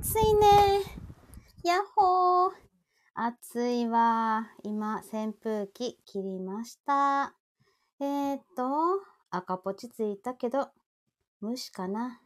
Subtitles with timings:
[0.00, 0.80] 暑いね。
[1.62, 2.50] やっほー。
[3.14, 4.48] 暑いわ。
[4.64, 7.34] 今、扇風機切りました。
[8.00, 8.64] えーっと、
[9.30, 10.68] 赤ポチついたけど、
[11.40, 12.20] 虫かな。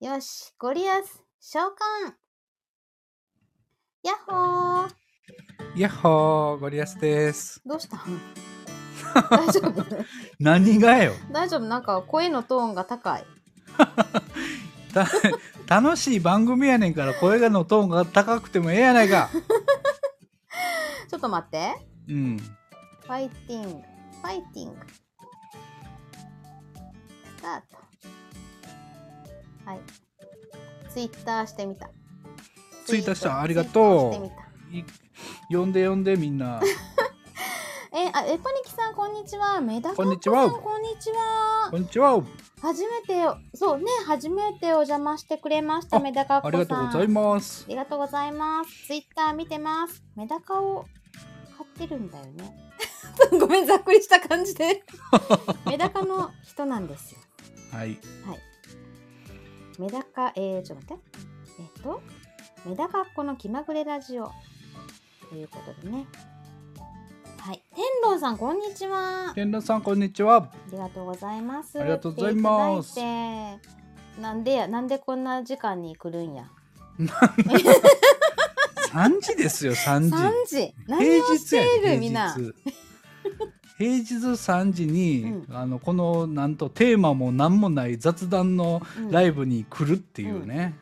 [0.00, 2.14] よし、ゴリアス、召喚。
[4.02, 5.80] やっほー。
[5.80, 7.62] やっほー、ゴリアスです。
[7.64, 8.20] どうしたん？
[9.30, 9.84] 大丈夫？
[10.38, 11.12] 何がよ。
[11.30, 11.60] 大丈夫？
[11.60, 13.24] なんか声のトーンが高い。
[14.94, 15.06] た
[15.82, 19.28] 楽しい番組やねんから声がのトーンが高くてもええやないか。
[21.10, 21.74] ちょっと待って。
[22.08, 22.36] うん。
[22.38, 24.80] ファイティング、ファイティング。
[27.36, 27.76] スタート。
[29.70, 29.80] はい。
[30.92, 31.90] ツイッターしてみた。
[32.86, 33.40] ツイッターした？
[33.40, 34.30] ありがとう
[35.54, 36.60] 呼んで呼んでみんな。
[37.92, 39.60] えあ、エポニキさん、こんにちは。
[39.60, 41.76] メダカこんにちはこんにちはこ。
[41.76, 42.22] んにちは。
[42.64, 46.60] 初めて、そうね、初めてお邪魔してくれました、あメダカっ子さん。
[46.60, 47.70] ありがとうございますあ。
[47.70, 48.86] りがとうございます。
[48.86, 50.02] ツイッター見てます。
[50.16, 50.86] メダカを
[51.58, 52.72] 飼ってるんだよね。
[53.38, 54.82] ごめん、ざっくりした感じで。
[55.68, 57.20] メダカの人なんですよ。
[57.70, 57.98] はい。
[59.78, 61.18] メダカ、えー、ちょっと待って。
[61.60, 62.02] えっ、と、
[62.64, 64.32] メダカっ子の気まぐれラジオ。
[65.28, 66.06] ということでね。
[68.04, 68.18] はい。
[68.18, 69.32] 天童さん、こんにちは。
[69.34, 70.36] 天童さんこんにちは。
[70.36, 71.80] ありがとうございます。
[71.80, 73.00] ありがとうございます
[74.20, 76.44] なんでや、なんでこんな時間に来るんや？
[78.92, 80.14] 三時ですよ三時。
[80.16, 80.74] 3時。
[80.86, 81.86] 何平日をしている？
[81.86, 82.32] やねみんな。
[82.34, 82.54] 平日。
[83.76, 90.74] 平日3時に、うあのこのなんとテーマも何もない雑談のうんライブに来るっていうね、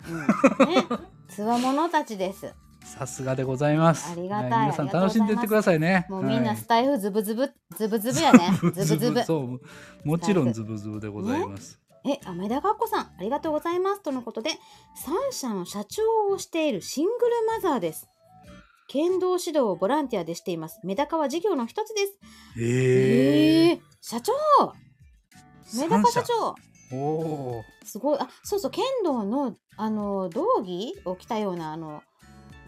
[1.28, 2.52] つわものたちです。
[2.92, 4.12] さすがでございます。
[4.12, 6.06] ありがたいは皆さん楽しんでいってくださいね。
[6.10, 8.50] もうみんなはいスタイフズブズブ、ズブズブやね。
[8.60, 9.24] ズブズブ。
[9.24, 9.60] そう
[10.06, 11.80] もちろんズブズブでございます。
[12.04, 14.02] え、あ、メダカっ子さん、ありがとうございます。
[14.02, 18.08] とのことで、3社の社長をしているシングルマザーです。
[18.88, 20.80] 剣道指導をボランティアでしています。
[20.84, 22.18] メダカは事業の一つです。
[22.58, 24.32] ええー社長
[25.80, 26.56] メダカ社長
[26.92, 28.18] おおすごい。
[28.18, 32.02] あ、そうそう、剣道の、あの、道着を着たような、あの、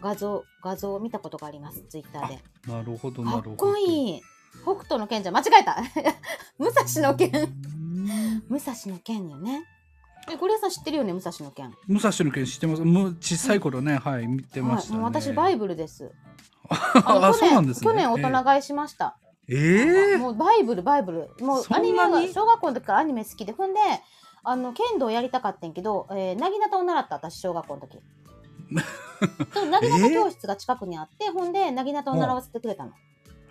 [0.05, 1.83] 画像、画像を見たことがあります。
[1.89, 2.39] ツイッターで。
[2.67, 3.57] ー、なるほどかっなるほど。
[3.57, 4.23] こいい。
[4.63, 5.83] 北斗の剣じゃ間違えた。
[6.59, 7.31] 武蔵の剣。
[8.49, 9.65] 武蔵の剣よね。
[10.31, 11.75] え、ゴリアさん知ってるよね、武蔵の剣。
[11.89, 12.83] 武蔵の剣知ってます？
[12.83, 15.03] もう小さい頃ね、はい見てましたはい。
[15.05, 16.13] 私バイブルです。
[16.69, 17.85] あ去年そうなんですね。
[17.85, 19.17] 去年大人買いしました。
[19.49, 21.31] ええもうバイブルバイブル。
[21.45, 23.81] もうそアニメが小学校の時からアニメ好きで、ほんで
[24.43, 27.99] あの剣道やりたかったんやけど、えー、なぎなたを習った私小学校の時。
[29.27, 32.93] でなぎなた教室が近くにあって、ほんでなぎなたを習わせてくれたの。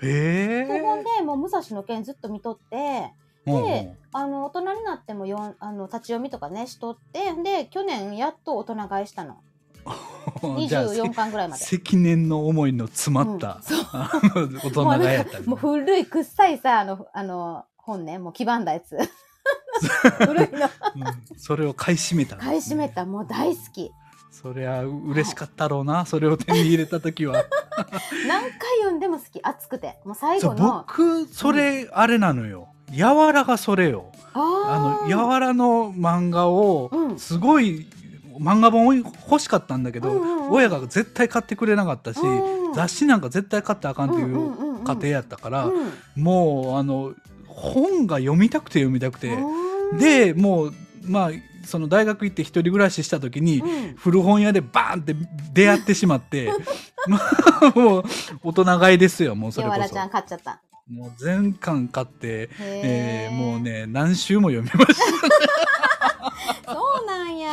[0.01, 3.13] えでほんえでもう武蔵の剣ずっと見とって。
[3.45, 9.41] であの大人になってもよんあの立ち読みとかねしとってで去年やっと大人買いしたの。
[10.43, 11.63] う んじゃあ24巻ぐらいまで。
[11.63, 13.59] 積年の思いの詰まった、
[14.35, 18.97] うん 大人やったもう古いくっさいさあのあの本ねもう黄ばんだやつ。
[20.25, 20.69] 古いの。
[20.95, 23.05] うんそれを買い占めたね買い占めた。
[23.05, 23.91] もう大好き
[24.33, 27.45] そりゃ嬉しかったろうな、それを手に入れた時は。
[28.27, 29.99] 何回読んでも好き熱くて。
[30.03, 30.85] もう最後の。
[30.87, 32.67] 僕それ、あれなのよ。
[32.91, 34.11] 柔らがそれよ。
[34.33, 37.19] ああの柔らの漫画をうん。
[37.19, 37.87] すごい
[38.39, 40.19] 漫画本欲しかったんだけど、
[40.49, 42.73] 親が絶対買ってくれなかったし、うん。
[42.73, 45.71] 雑誌なんか絶対買ったらあかんっていんう家庭やったから、う
[46.19, 46.23] ん。
[46.23, 47.13] もうあの
[47.45, 49.59] 本が読みたくて読みたくて、う
[49.95, 50.73] んでもう
[51.03, 51.31] まあ
[51.65, 53.95] その大学行って一人暮らしした時に、うん。
[53.95, 55.15] 古本屋でバーンって
[55.53, 56.49] 出会ってしまって
[57.75, 58.03] もう
[58.43, 59.79] 大人買いですよもうそれこそ。
[59.79, 60.61] やわらちゃん買っちゃった。
[60.89, 63.35] もう全巻買って、えへー。
[63.35, 64.95] もうね何週も読みまし
[66.67, 66.73] た。
[66.73, 67.51] そうなんや。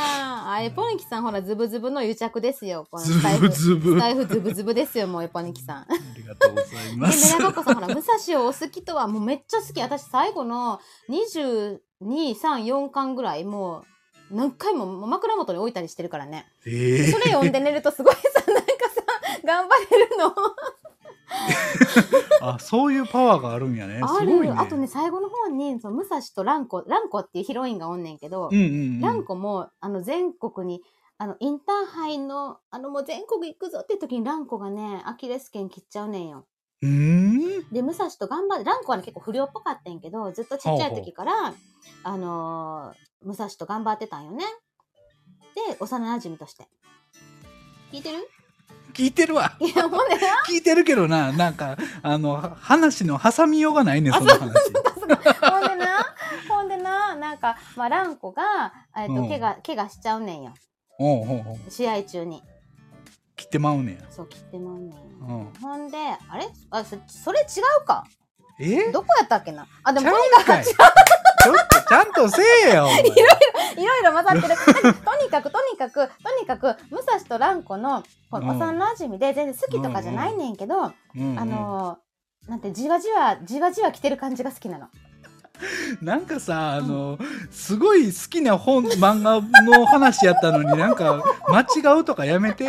[0.53, 3.94] あエポニキさんほらズブズブの癒着ですよこのズブズブ。
[3.94, 5.77] スタイフズブズブですよもうエポニキさん。
[5.82, 7.37] ありがとうございまで、す。
[7.37, 9.81] メダカっ子さん、ほら、武蔵をお好きとは、もうめっちゃ好き。
[9.81, 13.84] 私、最後の22、3、4巻ぐらい、もう、
[14.30, 16.46] 何回も枕元に置いたりしてるからね。
[16.66, 18.62] えーそれ読んで寝ると、すごいさ、なんか
[18.94, 19.03] さ、
[19.44, 20.34] 頑張れるの。
[22.42, 24.60] あそういうパワーがあるんやねあすごいねる。
[24.60, 30.83] あとね、最後の方に、その武蔵と蘭子、蘭子っていうヒロインがおんねんけど、うんうんも、あの、全国に、
[31.18, 36.47] あの、インターハイの、あの、もう全国行くぞって時に蘭子がね、アキレス腱切っちゃうねんよ。
[36.82, 37.71] うーん？
[37.72, 41.54] で武蔵と頑張って蘭子はね結構不良っぽかったんやけどずっとちっちゃい時から
[42.04, 44.44] あのー武蔵と頑張ってたんよね。
[45.68, 46.66] で幼馴染として。
[47.92, 48.27] 聞いてる？
[48.94, 49.56] 聞いてるわ。
[49.60, 50.21] いやほんでな？
[50.48, 54.41] 聞いてるけどななんかあの話の挟みようがないねその話。
[54.41, 56.16] ほんでな？
[56.48, 57.15] ほんでな？
[57.15, 59.28] なんか、まあ、蘭子が、えっとうん。
[59.28, 60.54] 怪我怪我しちゃうねんよ。
[60.98, 61.71] おうほうほう。
[61.71, 62.42] 試合中に
[63.41, 64.92] 切ってまうねそう切ってまうね。
[65.21, 65.53] うん。
[65.63, 65.97] ほんで
[66.28, 66.47] あれ？
[66.71, 67.45] あそそれ違
[67.83, 68.04] うか
[68.60, 68.92] え？
[68.92, 69.66] どこやったっけな？
[69.83, 70.65] あでもとにかうんかい。
[70.65, 72.84] ちょっとちゃんとせえよ。
[72.84, 84.89] お前 くいろいろ混ざってるとにかくとにかくとにかく武蔵と蘭子のこのうん幼馴染で全然好きとかじゃないねんけど、うんうんあのーなんてじわじわじわじわ来てる感じが好きなの。
[86.03, 87.18] なんかさ、あの、
[87.51, 92.65] すごい好きな本、漫画の話やったのになんか、間違うとかやめて？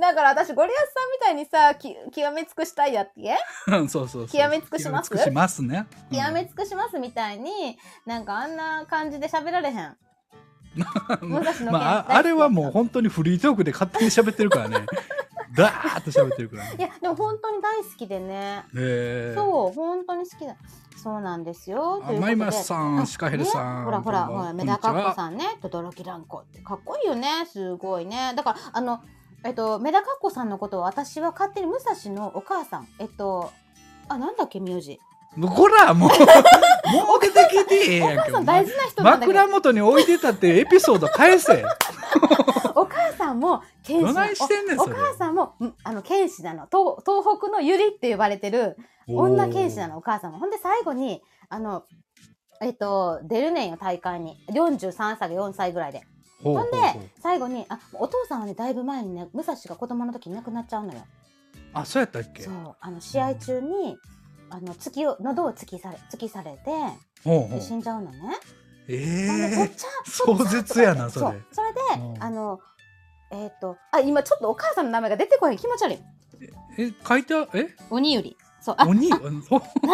[0.00, 3.36] だから私ゴリアスさんみたいにさき極め尽くしたいやっけ
[3.68, 4.40] うんそうそうそう。
[4.40, 5.10] 極め尽くします？
[5.10, 5.86] 極め尽くしますね。
[6.10, 9.96] うん極め尽くしますみたいになんかあんな感じで喋られへん。
[11.70, 14.86] まあ、ああれはもう本当にフリートークで勝手に喋ってるからね。
[15.54, 16.76] ダーッと喋ってるからね。
[16.78, 18.64] いやでも本当に大好きでね。
[18.74, 19.34] へえ。
[19.36, 20.56] そう本当に好きだ。
[20.96, 22.02] そうなんですよ。
[22.20, 28.32] マイマスさんあシカヘルさんねほらほらほらメダカッコさんね轟ランコってかっこいいよねすごいね。
[28.36, 29.00] だからあの
[29.44, 33.50] えっとメダカッコさんのことを私は勝手に武蔵のお母さんえっと
[34.08, 35.00] あなんだっけ名字。
[35.40, 36.14] こら、もう、も
[37.16, 38.16] う出てきてええおやんけ。
[38.24, 41.64] 母さん大事な人なんだけど枕元に置いてたってエピソード返せ。
[43.08, 44.26] お母さんも剣士な
[44.78, 46.66] お母さんもんあの剣士なの。
[46.66, 48.76] 東東北のゆりって呼ばれてる
[49.08, 50.38] 女剣士なのお母さんも。
[50.38, 51.84] ほんで最後にあの
[52.60, 54.36] えっと出るねんよ大会に。
[54.50, 56.02] 43歳が4歳ぐらいで。
[56.42, 61.00] ほんで最後にあお父さんはねだいぶ前にね武蔵が子供の時に亡くなっちゃうのよ。
[61.74, 62.42] あ、そうやったっけ？
[62.42, 62.76] そう。
[62.80, 63.96] あの試合中に
[64.50, 66.70] あの突きを喉を突きされ突きされて
[67.24, 68.18] で死んじゃうのね、
[68.88, 71.40] ええ茶壮絶やなそれ。
[71.52, 72.22] それで、うん。
[72.22, 72.60] あの
[73.32, 75.56] えっ、とあ今ちょっとお母さんの名前が出てこへん。
[75.56, 75.98] 気持ち悪い。
[76.78, 77.74] え、書いてあ、え？
[77.90, 78.36] 鬼ゆり。
[78.60, 79.30] そうあ鬼あな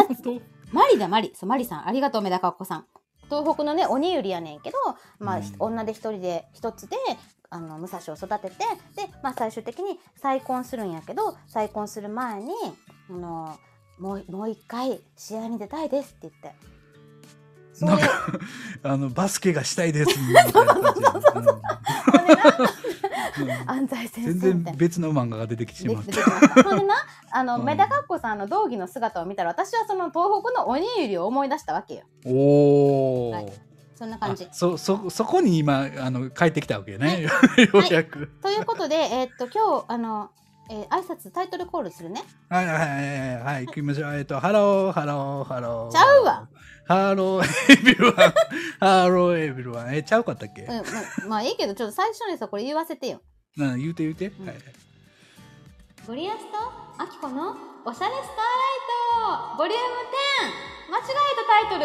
[0.03, 0.43] んと
[0.73, 1.33] マリだマリ。
[1.35, 1.89] そうマリさん。
[1.89, 2.87] ありがとうメダカっ子さん。
[3.31, 4.77] 東北のね鬼ゆりやねんけど、
[5.19, 5.43] まあうん。
[5.43, 6.97] ひ女で一人で一つで
[7.51, 8.57] あの武蔵を育てて
[8.97, 12.53] で、まあ、最終的に再婚するんやけど再婚する前に
[13.09, 13.59] あの
[13.99, 16.55] もうもう一回試合に出たいですって言って
[17.87, 18.09] なんか
[18.83, 20.63] あのバスケがしたいですみたいな
[23.67, 24.65] 安西先全生みたいな。
[24.65, 26.95] 然別の漫画が出てきてしまったほんでな
[27.31, 32.03] あの、うんメダカッコさんの道着の姿を見たら私はその東北の鬼ゆりを思い出したわけよ。
[32.25, 33.53] おお、はい。
[33.95, 34.45] そんな感じ。
[34.45, 37.31] あそそそこに今あの帰ってきたわけね、よ
[37.75, 38.31] うやく。
[38.43, 40.31] ということで、えーっと今日あの、
[40.71, 42.23] えー、挨拶タイトルコールするね。
[42.49, 43.43] はいはいはいはい。
[43.43, 44.15] はい行きましょう。
[44.15, 45.91] えっと Hello hello hello。
[45.91, 46.49] ちゃうわ
[46.89, 49.95] Hello everyone。Hello everyone。
[49.95, 53.21] えちゃうかったっけ、うん、ままあいいけどちょっと最初にさこれ言わせてよ。
[53.59, 54.47] な言うて言うて、うん。
[54.47, 54.65] はいはい。
[56.07, 56.57] ゴリアスと
[56.97, 57.55] アキコの
[57.85, 58.25] おしゃれスターライ
[59.53, 59.59] ト。
[59.59, 59.85] ボリューム
[60.89, 61.85] 10間違えたタイト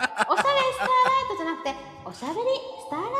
[0.32, 1.74] おしゃれスターライトじゃなくて
[2.06, 2.40] おしゃべり
[2.80, 3.16] スターライト。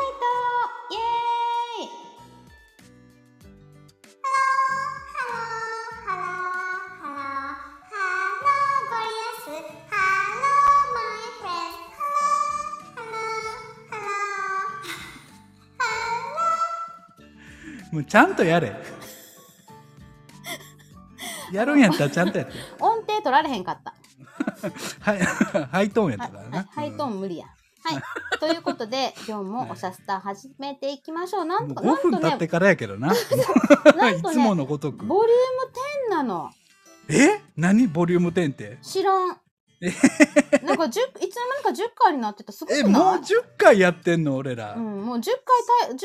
[0.90, 2.00] イエーイ
[17.92, 18.72] もうちゃんとやれ。
[21.52, 22.54] やるんやったらちゃんとやって。
[22.78, 23.94] 音程取られへんかった。
[25.00, 25.18] はい
[25.66, 27.46] ハイトーンやったはいからな、はい、ハイトーン無理や。
[27.82, 28.38] はい。
[28.38, 31.44] ということで、今日もおしゃスター始めていきましょう。
[31.46, 33.08] なんと、なん5とね分経って、からやけどな。
[33.96, 35.04] なんといつもね、のごとく。
[35.06, 36.50] ボリューム10なの。
[37.08, 37.40] え？
[37.56, 37.86] 何？
[37.88, 38.78] ボリューム10って？
[38.82, 39.40] 知らん。
[39.80, 39.92] え？
[40.62, 41.10] なんか10いつの
[41.62, 42.52] 間にか10回になってた。
[42.52, 42.78] すごい？
[42.78, 45.98] えもう10回やってんの俺ら、うん、もう10回た10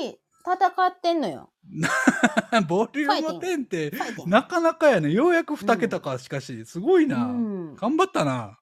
[0.00, 1.50] 回戦ってんのよ。
[2.68, 3.92] ボリューム10って
[4.26, 5.10] なかなかやね。
[5.10, 8.58] ようやく2桁か、しかしすごいな、うん、ね頑張ったな、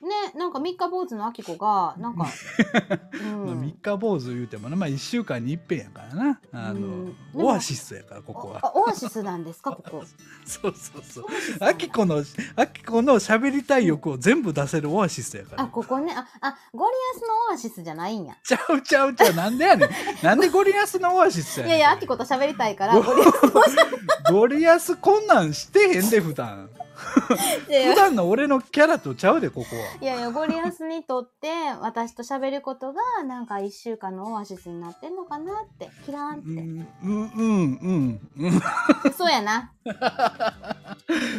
[0.00, 2.28] なんか三日坊主のあきこがなんか、
[3.20, 3.46] うん。
[3.46, 6.40] まあ、三日坊主言うてもな、まあ、1週間に一遍やからな。
[6.52, 7.16] あの、うん。
[7.34, 8.60] オアシスやからここは。
[8.62, 10.04] あオアシスなんですかここ。
[10.46, 11.24] そうそうそう。
[11.60, 12.22] あきこの
[12.54, 15.64] あきこの喋りたい欲を全部出せるオアシスやから。
[15.64, 16.14] あここね。
[16.14, 18.36] ああゴリアスのオアシスじゃないんや。
[18.44, 19.34] ちゃうちゃうちゃう。
[19.34, 19.90] なんでやねん。
[20.22, 21.76] なんでゴリアスのオアシスやねん。
[21.76, 26.70] いやいやあきこと喋りたいからごゴリアスのゴリアスこんなんしてへんで普段
[27.66, 29.82] 普段の俺のキャラとちゃうでここは。
[30.00, 31.48] いやいやゴリアスにとって
[31.80, 38.60] 私と喋ることがなんか一週間のオアシスになってんのかなってキラーンって、うんうんうん
[39.12, 39.72] そうやな。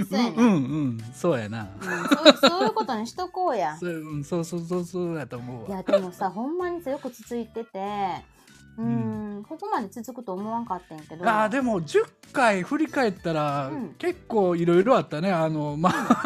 [0.10, 1.68] そうやね、うんうんそうやな。
[1.82, 3.78] うんそうそういうことにしとこうや。
[3.80, 5.68] そううんそうそうそうそうやと思うわ。
[5.70, 8.24] いやでもさほんまにさよく続いてて
[8.80, 11.30] うん、ここまで続くと思わんかったんやけど。
[11.30, 13.96] あーでも10回振り返ったら、うん。
[13.98, 15.32] 結構いろいろあったね。
[15.32, 16.24] あのまあ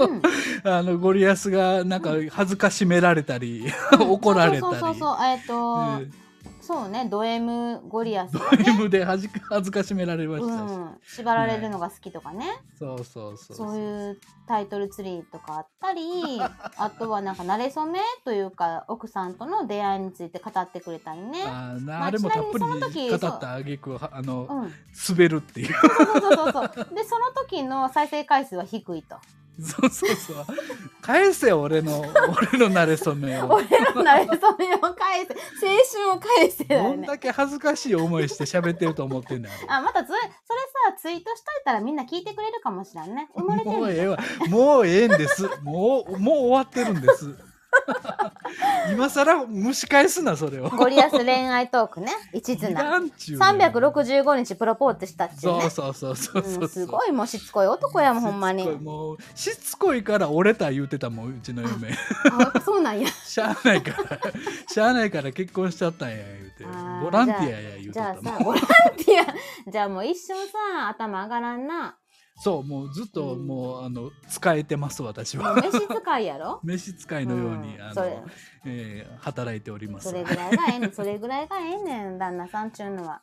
[0.00, 0.22] うん。
[0.70, 3.64] あのゴリアスがなんか恥ずかしめられたり
[3.98, 4.60] 怒られたり。
[4.60, 5.16] そうそうそうそう。
[5.24, 6.23] えっ、と、うん
[6.64, 8.40] そうねド M ゴリアスね。
[8.66, 12.46] M で恥ずか恥ずかしめられましたし、うん、縛られるのが好きとかね、
[12.78, 13.78] そうそうそうそう。
[13.78, 16.02] いうタイトルツリーとかあったり
[16.40, 21.44] あとはなんか慣れ初めというか奥さんとの出会いについて語ってくれたりね。
[21.46, 24.54] あまああれもたっぷり語ったあげくあの、う。
[24.66, 24.72] ん、
[25.08, 26.20] 滑るっていうそう。
[26.20, 26.94] そうそうそう。
[26.94, 29.16] でその時の再生回数は低いと
[29.60, 30.36] そうそうそう。
[31.00, 32.00] 返せよ俺の
[32.52, 33.46] 俺の慣れ初めを。
[33.46, 35.34] 俺の慣れ初めを返せ
[35.66, 39.54] 青春を返せだどんだけ恥ずかしい思いして喋ってると思ってんだよ。
[39.68, 40.30] あまたそれそれ
[40.90, 43.28] さツイートしといたらみんな聞いてくれるかもしれんね。
[43.36, 44.18] 生まれてるもうええわ。
[44.48, 45.42] もうええんです。
[45.62, 47.34] もうもう終わってるんです
[48.92, 50.68] 今更蒸し返すなそれを。
[50.68, 52.12] ゴリアス恋愛トークね。
[52.32, 52.82] 一い途な。
[52.82, 53.48] らんちゅうねん。
[53.70, 55.70] 365日プロポーズしたっちゅうね。
[55.70, 58.64] そうそうそうそうそう、うん、すごいもうしつこい男やもんほんまに。
[58.64, 61.90] しつこいもうしつこいから折れた言うてたもんうちの嫁。
[62.54, 63.08] あそうなんや。
[63.24, 64.18] しゃあないから。
[64.68, 66.64] しゃあないから結婚しちゃったんや言うて。
[67.02, 68.34] ボランティアや言うてじゃあたもん。
[68.34, 68.62] さボラン
[68.96, 69.70] ティア。
[69.70, 71.96] じゃあもう一生さ頭上がらんな
[72.36, 73.46] そうもうずっとうん。
[73.46, 75.54] もうあの使えてます私は。
[75.54, 76.60] 飯使いやろ？
[76.64, 78.24] 召使いのように、あうんそれの、
[78.66, 80.08] えー働いております。
[80.08, 80.92] それぐらいがええねん。
[80.94, 83.22] それぐらいがええねん旦那さんちゅうのは、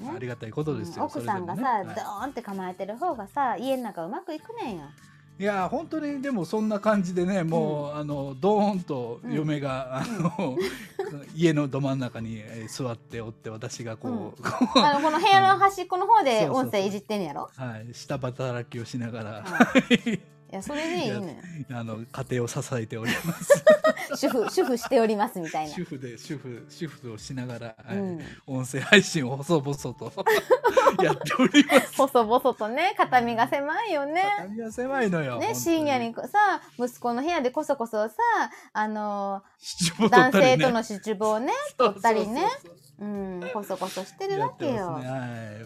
[0.00, 1.94] ねありがたいことですよ、うん奥さんがさ、ね。
[1.94, 4.84] ドーンって構えてる方がさ家の中うまくいくねんよ
[5.40, 10.58] いや本当にでもそんな感じでねもう、あのドーンと嫁が、あの
[11.34, 14.42] 家のど真ん中にえー座っておって私がこう、
[14.78, 17.48] あのこの部屋の端っこの方で 音声いじってんやろ？
[17.56, 19.44] はい、下働きをしながら、
[20.04, 20.20] い
[20.52, 21.34] やそれでいいのよ。
[21.72, 23.64] あの家庭を支えております。
[24.16, 25.74] 主婦主婦しておりますみたいな。
[25.74, 28.20] 主婦で主婦主婦をしながら、はいうん。
[28.46, 30.12] 音声配信を細々と
[31.02, 31.96] やっております。
[31.96, 34.24] 細々とね肩身が狭いよね。
[34.38, 35.38] 髪が狭いのよ。
[35.38, 38.16] ね深夜にさ息子の部屋でこそこそさ
[38.72, 42.42] あの七五取男性との七五をね取ったりね。
[42.64, 44.98] そうんこそこそしてるわけよ。
[44.98, 45.08] ね。
[45.08, 45.16] は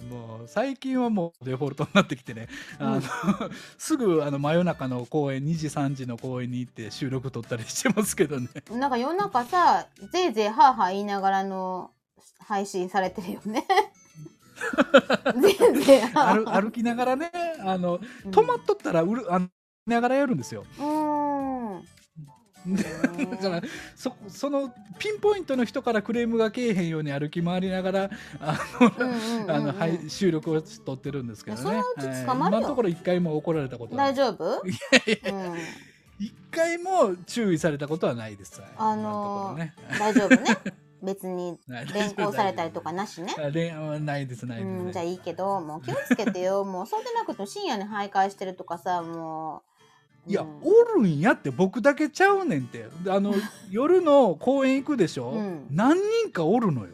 [0.01, 2.49] い、もう最近はもうデフォルトになってきてね、
[2.79, 3.03] あの
[3.77, 8.49] すぐあの真夜中の公園2時3時の公園に行って収録撮ったりしてますけどね。
[8.71, 11.91] なんか夜中さぜいぜいハーハー言いながらの
[12.41, 13.65] 配信されてるよね
[15.41, 19.49] ぜいぜいハー歩歩きながらね、あのうん止まっとったらうるあの
[19.87, 20.65] ながらやるんですよ。
[20.79, 20.84] う
[22.67, 23.63] でんだから
[23.95, 28.11] そそのピンポイントの人からクレームがけえへんように歩き回りながら
[30.09, 31.83] 収録を撮ってるんですけどね。
[32.25, 34.15] 今のところ一回も怒られたことはない。
[34.15, 34.67] 大丈夫？
[34.67, 35.59] いやいやうん。
[36.19, 38.63] 一回も注意されたことはないです。
[38.77, 39.75] あのーね。
[39.99, 40.57] 大丈夫ね？
[41.03, 43.35] 別にはい連行されたりとかなしね。
[43.37, 46.65] あれあないですないです、うん、じゃあいいけどもう気をつけてよ。
[46.65, 49.74] もうそうでなくても深夜に徘徊してるとかさもう
[50.27, 52.87] いや、うんおるんやって僕だけちゃうねんって。
[53.09, 53.35] あの
[53.71, 55.67] 夜の公園行くでしょ、うん。
[55.71, 56.93] 何人かおるのよ。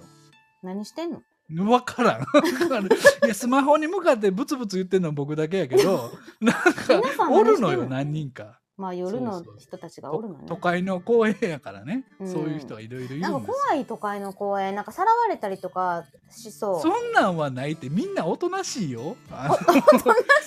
[0.62, 1.22] 何してんの？
[1.50, 2.20] 分からん。
[2.20, 2.86] わからん。
[2.86, 2.88] い
[3.26, 6.12] やスマホに向かってブツブツ言ってんのは僕だけやけど。
[6.40, 10.44] なんかおるのよ何人かまあ夜の人たちがおるのね。
[10.46, 13.38] 都会の公園やからね、うんそういう人がいろいろいるんですよ。
[13.38, 16.80] なんか怖い都会の公園なんかさらわれたりとかしそう。
[16.80, 19.16] そんなんはないってみんなおとなしいよ。
[19.30, 19.74] あのマ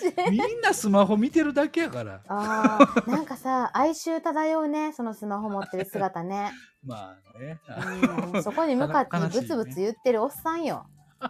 [0.01, 2.21] ジでみんなスマホ見てるだけやから。
[2.27, 6.51] あーなんかさ哀愁漂うねそのスマホ持ってる姿ね、
[6.83, 7.59] まあね。
[8.33, 10.87] うん、 そこに向かってブツブツ言ってるおっさんよ。
[11.21, 11.29] ま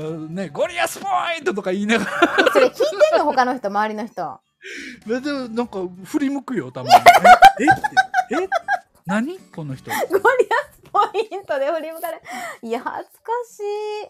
[0.00, 1.06] あねゴリアスポ
[1.36, 2.10] イントとか言いながら。
[2.48, 2.74] んそれ聞い
[3.10, 4.40] てんの他の人周りの人
[5.06, 6.94] でなんか振り向くよたまに
[7.60, 8.48] ええってえ
[9.06, 9.38] 何？
[9.38, 9.90] この人。
[9.90, 10.08] ゴリア
[10.74, 12.20] スポイントで振り向かれ。
[12.62, 14.08] いや恥ずかしい。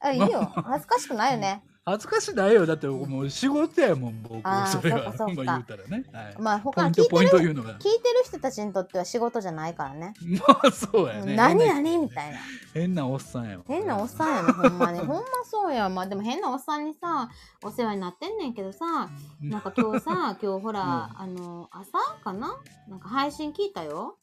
[0.00, 0.40] あいいよ。
[0.64, 2.66] 恥ずかしくないよね恥ずかしないよ。
[2.66, 4.42] だってもう仕事やもん僕。
[4.68, 5.16] それは。
[5.16, 7.74] そうか言うたらね、はい、まあポ他の聞いてイントポイントる言うのが。
[7.74, 10.12] 聞いてる人たちにとっては仕事じゃないからね。
[10.48, 11.36] まあそうやね。
[11.36, 12.38] 何何みたいな。
[12.74, 14.98] 変なおっさんやわ変なおっさんやなほんまに。
[14.98, 17.30] ほんまそうやまあでも変なおっさんにさ
[17.62, 19.08] お世話になってんねんけどさ
[19.40, 22.56] なんか今日さ 今日ほら、あの朝かな？
[22.88, 24.18] なんか配信聞いたよ。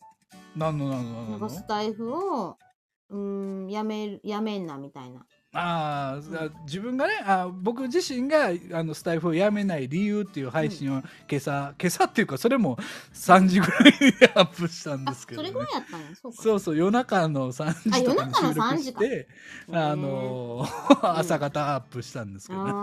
[0.58, 2.58] なんのなんのなんなんのかスタイフを
[3.10, 6.20] うーんやめるやめんなみたいなあ
[6.66, 12.78] 自分がねあ僕自身があのスタイフをやめない理由っていう配信を今朝、今朝っていうかそれも
[13.14, 15.50] 3時ぐらいにアップしたんあですけど、ね。
[15.50, 16.42] それぐらいやったんやそうか。
[16.42, 19.02] そうそう夜中の3時とかに夜中の収録3時か。
[19.04, 19.28] して
[19.72, 22.74] あのー 朝方アップしたんですけどね、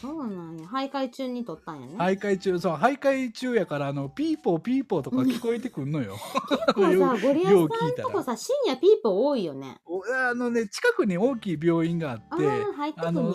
[0.00, 0.66] そうなんや。
[0.66, 6.16] 徘徊中に撮ったんやね、徘徊中そう徘徊中やからあのピーポーピーポーとか聞こえてくんのよ。
[6.48, 9.80] 結構よさゴリアスさんとこさ深夜ピーポー多いよね。
[9.86, 13.34] おあのね近くに大きい病院がああってー入ってくんねあのや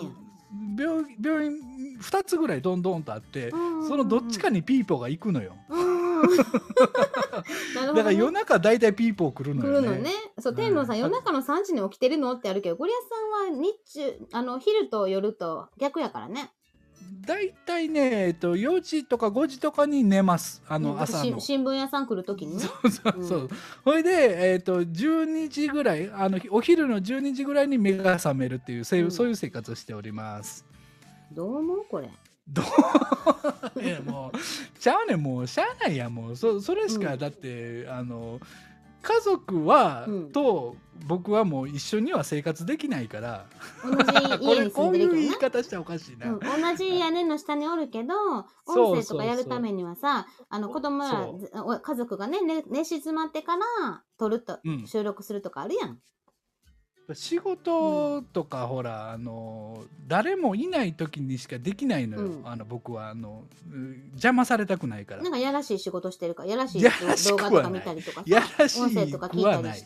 [0.78, 1.52] 病病院
[2.00, 5.54] 2つぐらいどんどんとあってそのどっちかにピーポーが行くのよ。
[6.22, 7.94] なるほど、ね。
[7.94, 9.88] だから夜中大体ピーポー来るのよね。
[9.88, 10.10] 来るのね。
[10.38, 16.50] そう、天皇さん、うん夜中の3時に起きてるのってあるけど、ゴリアスさんは日中、あの、昼と夜と逆やからね。
[17.26, 20.62] 大体ね、えっと、4時とか5時とかに寝ます。
[20.68, 21.40] あの、うん朝の。
[21.40, 22.62] し新聞屋さん来るときにね。
[22.62, 23.48] そうそうそうう。
[23.84, 30.64] それで、えっと、12時ぐらい、あの、お昼の12時ぐらいに目が覚めるっていう、そういううんそういう生活をしております。
[31.32, 32.10] どう思うこれ。
[32.48, 32.62] ど
[33.74, 33.82] う？
[33.82, 34.38] い やもう。
[34.78, 35.22] ちゃうねん。
[35.22, 36.14] もうしゃあないやん。
[36.14, 37.18] もうそそれしか、うん。
[37.18, 38.40] だってあの
[39.02, 40.32] 家族は、うん。
[40.32, 40.76] と
[41.06, 43.46] 僕はもう一緒には生活できないから。
[43.84, 45.60] 同じこれ家に住 こういう言いんでるけどね。
[45.60, 48.14] 方したらおかしいな、うん、同じ屋根の下におるけど
[48.66, 51.40] そう音声とかやるためにはさあの子供らそう。
[51.40, 54.86] ずお家族がね寝寝静まってから撮ると、うん。
[54.86, 56.00] 収録するとかあるやん。
[57.14, 62.42] 仕事とか、ほらあの誰もいない時にしかできないのよ、うん。
[62.44, 65.22] あの僕はあのうん邪魔されたくないから。
[65.22, 67.62] なんかやらしい仕事してるからやらしいやらしく動はない。
[67.62, 69.84] 画とか見たりとかやさらし音声とか聞いくはないたりし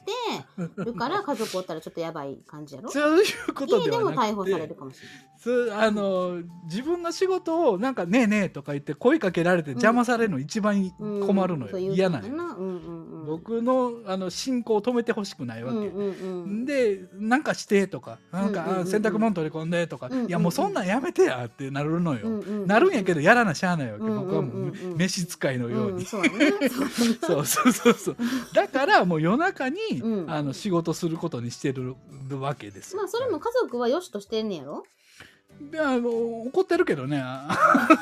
[0.77, 2.91] てるから家族おったらちょっとやばい感じやろ？
[2.91, 4.21] そういうこと家でもではなくて。
[4.21, 5.17] 逮捕されるかもしれない。
[5.43, 18.87] そうあの自分の仕事をなんか「ねえねえ」とか言って声かけられて邪魔されるの一番うん困るのよ、そういう嫌なのよ、のうんうんうん、僕のあの進行を止めてほしくないわけ、うんうんうん、でなんかしてとかなんか、うんうんうん。
[18.87, 20.29] 洗濯物取り込んでとか、うんうんうん。
[20.29, 24.27] いやもうそんなんやめてやってなるのよ、うんうんうんなるんやけどやらなしゃあないわけ、うんうんうんうん。
[24.27, 26.23] 僕はもう召使いのように、うん、そう。
[27.21, 28.17] そうそうそう
[28.55, 30.31] だからもう夜中に、うん。
[30.31, 31.95] あの仕事することにしてる
[32.31, 32.99] わけですよ。
[32.99, 34.85] まあそれも家族はよしとしてんねやろ？
[35.61, 37.23] いや怒ってるけどね。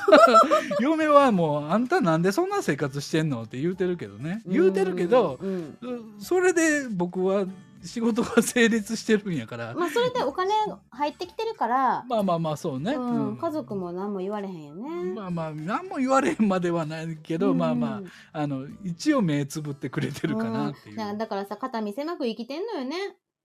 [0.78, 4.42] 嫁はもう「あんたなんでそんな生活してんの?」って言うてるけどね。
[4.46, 5.76] 言うてるけど、うん。
[6.20, 7.46] それで僕は
[7.84, 10.52] 仕事が成立してるんやから、まあそれでお金
[10.90, 13.36] 入ってきてるから、まあまあまあそうね、うんうん。
[13.36, 14.88] 家族も何も言われへんよね。
[15.14, 17.58] まあまあ何も言われんまではないけど、うん。
[17.58, 20.96] まあまああの一応目つぶってくれてるかなっていう、うん。
[20.96, 22.96] だだからさ肩身狭く生きてんのよね。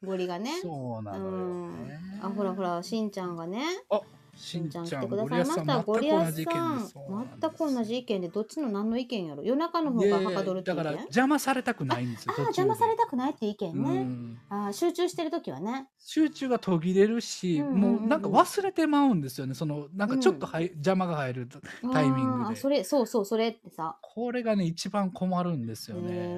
[0.03, 0.59] ゴリがね。
[0.61, 2.19] そうなのよ、ね。
[2.21, 3.61] あほらほらしんちゃんがね。
[3.61, 4.01] し
[4.35, 5.79] しんちゃん来てくださいました。
[5.81, 13.89] ゴリアス全く同じ意見さん全く同じ意見でどっちの何の意見やろ夜中の方がはかどるって意見だから邪魔されたくないんですよああ邪魔されたくないって意見ね。
[13.89, 15.87] うんあー集中してる時はね。
[15.99, 21.59] 集中が途切れるし、うんうんうんうんもうなんか忘れてまうんですよねそのなんかちょっとはい、邪魔が入ると
[21.91, 23.97] タイミングでそれそうそうそれってさ。
[24.01, 26.37] これがね一番困るんですよへね。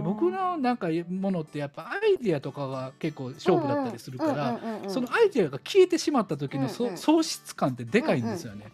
[0.00, 8.66] ーで僕のなんかものってやっぱアイディアとかが結構勝負だったりするから、そのアイディアが消えてしまった時のそ、うんうん喪失感ってでかいんですよね。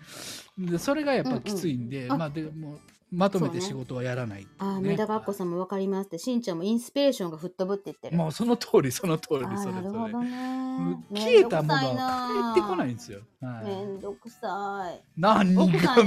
[0.59, 2.79] でそれがやっぱきついんで、うんうんあまあでも
[3.13, 8.17] まとめて仕事はやらないっていうあー、ねメダカっ子さんもわかりますって、しんちゃんもインスピレーションが吹っ飛ぶって言ってる。
[8.17, 11.21] もうその通りその通りあーそれそれ。
[11.21, 13.21] 消えたものは帰ってこないんですよ。
[13.43, 15.05] はいめんどくさい。
[15.19, 16.01] 何がめんくさ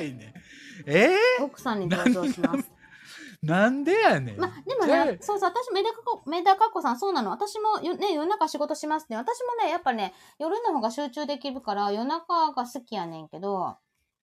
[0.00, 0.34] いね。
[0.86, 1.10] え
[1.42, 2.70] 奥さんに登場します。
[3.44, 4.40] ー、なんでやねん。
[4.40, 7.30] まあ、でもね、そうそう、私、メダカ子、メダカっ子さん、そうなの。
[7.30, 9.16] 私もよ、ね、夜中仕事しますね。
[9.16, 13.76] 私もね、やっぱね、夜の方が集中できるから、夜中が好きやねんけど、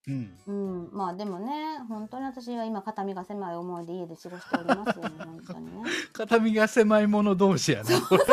[0.08, 5.90] うん、うん、まあでもね、本当に私は今、肩身が狭い思いで家で過ごしておりますよね、本当にね。
[6.14, 8.02] 肩身が狭い者同士やな。
[8.02, 8.24] これ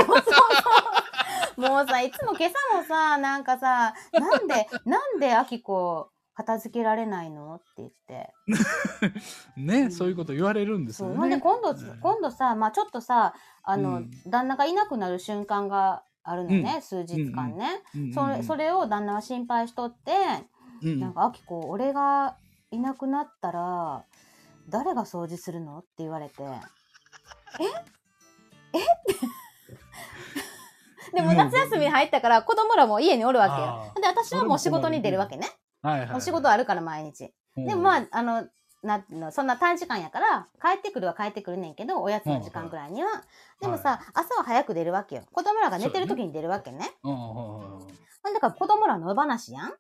[1.57, 7.57] もうさ、いつも今朝もさ、なんかさ、なんで、なんであきこ片付けられないの？
[7.57, 8.33] って言って。
[9.57, 11.03] ね、うんそういうこと言われるんです。
[11.03, 11.17] よね。
[11.17, 17.83] ほんで今度、うん今度さ、まあちょっとさ、あの、うん旦那がいなくなる瞬間があるのね、数日間ね。
[17.95, 20.13] うんうんそれ、それを旦那は心配しとって、
[20.83, 22.37] うんなんか、あきこ、俺が
[22.71, 24.05] いなくなったら、
[24.69, 25.79] 誰が掃除するの？
[25.79, 26.43] って言われて。
[26.43, 27.65] え？
[28.79, 28.81] え？
[31.15, 34.01] でももう夏休み入ったから子供らも家におるわけよあ。
[34.01, 35.47] で、私はもう仕事に出るわけね。
[35.83, 37.33] はいはいはいお仕事あるから毎日。
[37.57, 38.49] でもまあ、あの、
[38.83, 43.11] なんていうの、そんな短時間やから、帰ってくるは帰ってくるねんけど、おやつの時間ぐらいには。
[43.61, 45.23] でもさ、朝は早く出るわけよ。
[45.33, 46.91] 子供らが寝てる時に出るわけね。
[47.05, 49.71] うんうんうんうんほんだから子供らの野放しやん？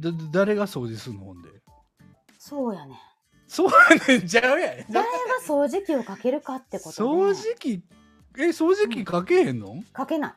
[0.00, 1.24] だ誰が掃除するの？
[1.26, 1.48] ほんで。
[2.38, 2.98] そうやねん。
[3.46, 4.84] そうやねんちゃうやん。
[4.90, 5.08] 誰が
[5.46, 7.34] 掃除機をかけるかってこと掃ね。
[7.34, 7.84] 除機、
[8.36, 10.34] え、掃除機かけへんの、かけない。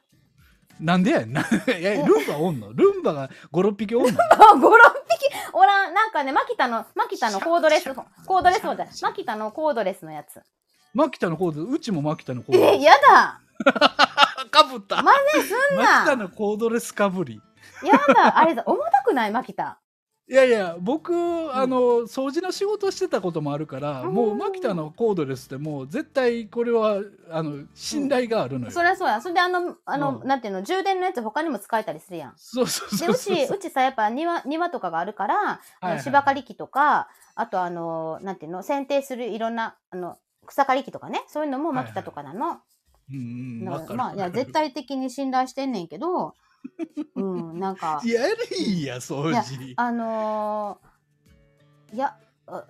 [0.79, 1.41] なんでやんな。
[1.79, 2.73] いや、ルンバおんの？
[2.73, 4.09] ルンバが5、6匹おんの？
[4.31, 5.93] あ、5、6匹おらん。
[5.93, 10.41] なんかね、マキタの、マキタのコードレス、コードレスもじゃないマキタのコードレスのやつ。
[10.93, 12.65] マキタのコード、うちもマキタのコード。
[12.65, 13.41] え、やだ
[14.51, 15.01] かぶった。
[15.01, 17.41] 真似すんマキタなのコードレスかぶり。
[17.83, 19.31] やだあれだ、重たくない？
[19.31, 19.79] マキタ。
[20.27, 21.13] いやいや僕、
[21.53, 29.21] あの掃除の仕事してたこともあるから、うんもうマキタのコードレスってもう絶対これはあの信頼があるのよ、そりゃそうや。
[29.21, 30.27] それであの、あの、うん。
[30.27, 32.33] なんていうの、充電のやつ他にも使えたりするやん。
[32.37, 33.11] そうそうで、そう。
[33.11, 42.61] うち、うちさ、やっぱ庭、庭とかがあるから、あはい芝刈り機とか、あとあの、なんていうの、剪定するいろんな、あの、草刈り機とかね、そういうのもマキタとかなの。
[43.11, 43.63] うん
[43.95, 46.33] まあ、いや、絶対的に信頼してんねんけど、
[47.15, 49.73] うん、なんか、 やりや掃除。
[49.77, 52.63] あのーいや、あ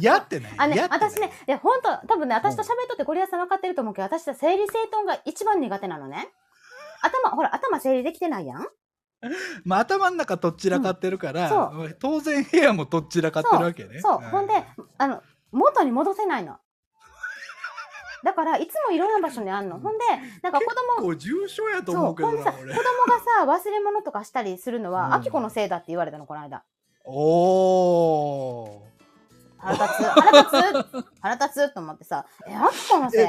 [0.00, 0.52] やってない？
[0.56, 6.28] あね私ね、いや、本当多分ね、私と喋っとってゴリアスさん分かってると思うけど、私は整理整頓が一番苦手なのね。
[7.02, 8.66] 頭、ほら、頭整理できてないやん。
[9.64, 14.00] まあ、頭の中とっちらかってるから、そ当然部屋もとっちらかってるわけね。
[14.00, 14.18] そう。
[14.18, 14.52] ほんで、
[14.98, 16.58] あの、元に戻せないの。
[18.24, 19.78] だから、いつもいろんな場所にあんの。
[19.78, 20.04] ほんで、
[20.42, 20.64] なんか子
[20.98, 22.74] 供、結構重症やと思うけどな俺子供が
[23.20, 26.64] さ、忘れ物とかしたりするのは、うんあきこのせいだって言われたの、この間。
[27.04, 28.84] おー
[29.58, 30.50] 腹立つ、腹立
[31.02, 33.26] つ、腹立つと思ってさ、え、あきこのせい。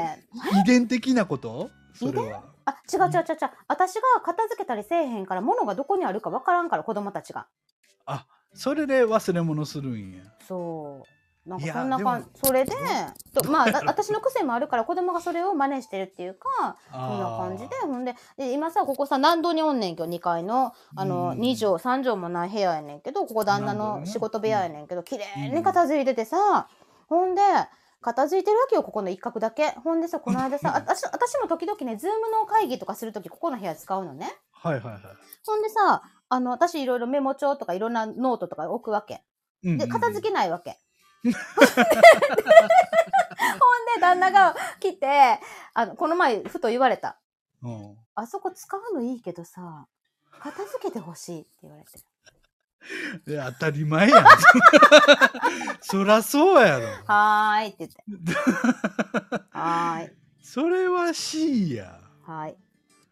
[0.60, 1.70] 遺伝的なこと？
[1.94, 3.50] それはあ、違う違う違う違う。
[3.68, 7.46] 私が片付けたりせえへんから、物がどこにあるかわからんから、子供たちが。
[8.06, 11.15] あそれで忘れ物するんやそう。
[11.46, 12.28] なんかそんな感じ。
[12.42, 12.72] それで、
[13.32, 26.68] とまあ、だ私の癖もあるから、子供がそれを真似してるっていうか、 そんな感じで、ほんで、で今さ、ここさ、何度におんねんけど、2階の、あの、うん2畳、3畳もない部屋やねんけど、ここ旦那の仕事部屋やねんけど、綺麗に片付いててさ、
[27.08, 27.42] ほんで、
[28.00, 29.70] 片付いてるわけよ、ここの一角だけ。
[29.70, 34.36] ほんでさ、この間さ、 あ私私も時々ね、ズームの会議とかするとき、ここの部屋使うのね。
[34.52, 35.02] はいはいはい
[35.44, 39.22] ほんでさ、あの、私いろいろメモ帳とかいろんなノートとか置くわけ。
[39.62, 40.78] で、片付けないわけ。
[41.32, 41.42] ほん
[43.94, 45.40] で、旦那が来て、
[45.74, 47.18] あの、この前、ふと言われた。
[47.62, 49.86] け、うん、あそこ使うのいいけどさ、
[50.38, 51.90] 片付けてほしいって言われて。
[53.26, 54.24] 当たり前やん
[55.82, 58.32] そらそうやろはーいって言って。
[59.50, 60.12] はーい。
[60.42, 62.56] それは C やはーい。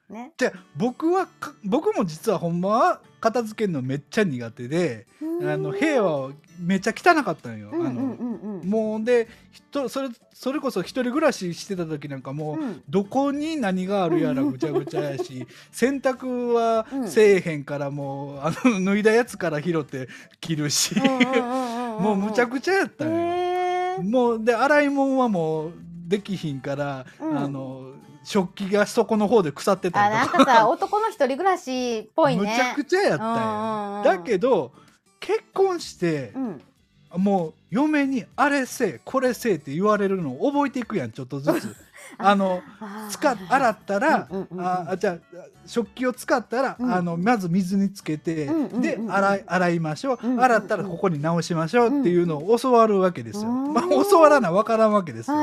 [0.09, 0.33] ね。
[0.37, 7.71] じゃあ僕はか僕も実はほんまは片付けるのめっちゃ苦手であの部屋はめっちゃ汚かったんよ。
[7.73, 8.69] あのうんうんうんうん。
[8.69, 20.09] もうで人それそれこそ一人暮らししてた時なんかもう、うんどこに何があるやらぐちゃぐちゃやし 洗濯はうんせえへんからもうあの脱いだやつから拾って
[20.41, 20.95] 着るし
[21.99, 24.03] もうむちゃくちゃやったんよ。
[24.03, 25.73] もうで洗い物はもう
[26.07, 27.94] できひんから、うんあの
[28.25, 32.43] 食器が底の方で腐ってたあ、なんかかさ、男の一人暮らしっぽいね。
[32.43, 33.97] むちゃくちゃやったんうんうんよ。
[33.99, 34.73] うんだけど
[35.21, 36.63] 結婚してう、ん。
[37.17, 41.77] もう嫁にあれせえこれせえって言われるのを覚えていくやんちょっとずつ。
[42.19, 42.63] あの
[43.11, 45.19] 使っ洗ったら、ああじゃあ
[45.67, 48.47] 食器を使ったら、うんあのまず水につけて、
[48.81, 53.51] で洗い洗いましょう、洗ったらここに直しましょうっていうのを教わるわけですよ。
[53.51, 55.37] うんまあ教わらなわからんわけですよ。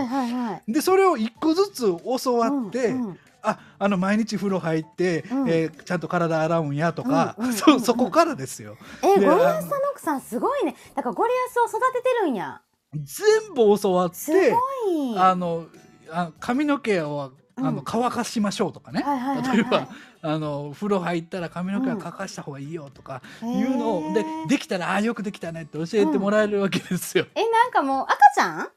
[0.68, 1.82] でそれを一個ずつ
[2.24, 2.96] 教わって、
[3.44, 8.78] ああの毎日風呂入って、うんえーちゃんと体洗うんやとか、そそこからですよ。
[9.04, 10.76] え、でゴリアスの奥さんすごいね。
[10.96, 12.62] だからゴリアスを育ててるんや。
[12.94, 14.58] 全部教わっすてご
[14.92, 15.18] い。
[15.18, 15.66] あの
[16.12, 17.76] あ髪の毛はあうん。
[17.76, 19.58] の乾かしましょうとかね、はいはいはいはい。
[19.58, 19.88] 例えば
[20.24, 27.26] あの風呂入ったら髪の毛は乾かした方がいいよとかいうのを、へーでできたらああよくできたねって教えてもらえるわけですよ。
[27.36, 28.58] え、なんかもう赤ちゃん？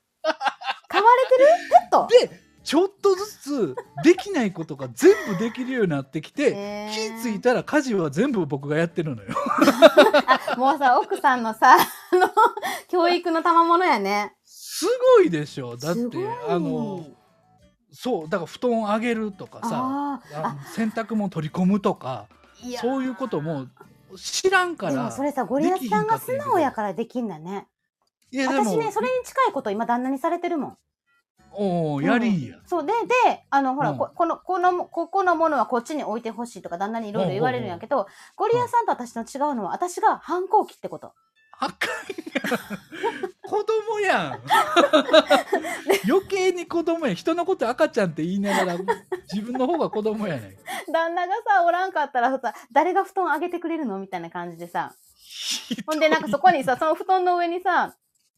[0.88, 1.48] 飼われてる？
[1.70, 2.06] ペット？
[2.30, 7.20] でちょっとずつできないことが全部できるようになってきて、へー。
[7.22, 9.28] 気づいたら家事は全部僕がやってるのよ。
[10.50, 12.30] あ、もうさ、奥さんのさ、あの、
[12.88, 14.34] 教育の賜物やね。
[14.44, 14.86] す
[15.18, 15.76] ごいでしょ。
[15.76, 16.16] だって
[16.48, 17.04] あの
[17.94, 20.20] そうだから布団あげるとかさ
[20.74, 22.26] 洗濯物取り込むとか
[22.80, 23.66] そういうことも
[24.16, 27.66] 知らんからでもそれさ、ゴリアスさんが素直やからできんだね。
[28.30, 30.78] いやでも私ね、それに近いこと今旦那にされてるもん。
[31.56, 32.92] おーやりいや、そうで、
[33.26, 33.98] で、あの、ほら、うん。
[33.98, 41.12] ここの、この、ここのものはこっちに置いてほしいとか旦那にいろいろ言われるんやけど、ゴリアスさんと私の違うのは、私が反抗期ってこと。
[41.60, 42.58] あかんやん。
[43.42, 44.40] 子供やん。
[46.10, 47.14] 余計に子供やん。
[47.14, 48.78] 人のこと赤ちゃんって言いながら
[49.32, 50.56] 自分の方が子供やね
[50.88, 53.98] ん旦那がさ、おらんかったらさ、誰が布団あげてくれるの？
[53.98, 54.94] みたいな感じでさ。
[55.86, 57.94] ほんで、なんかそこにさ、その布団の上にさ、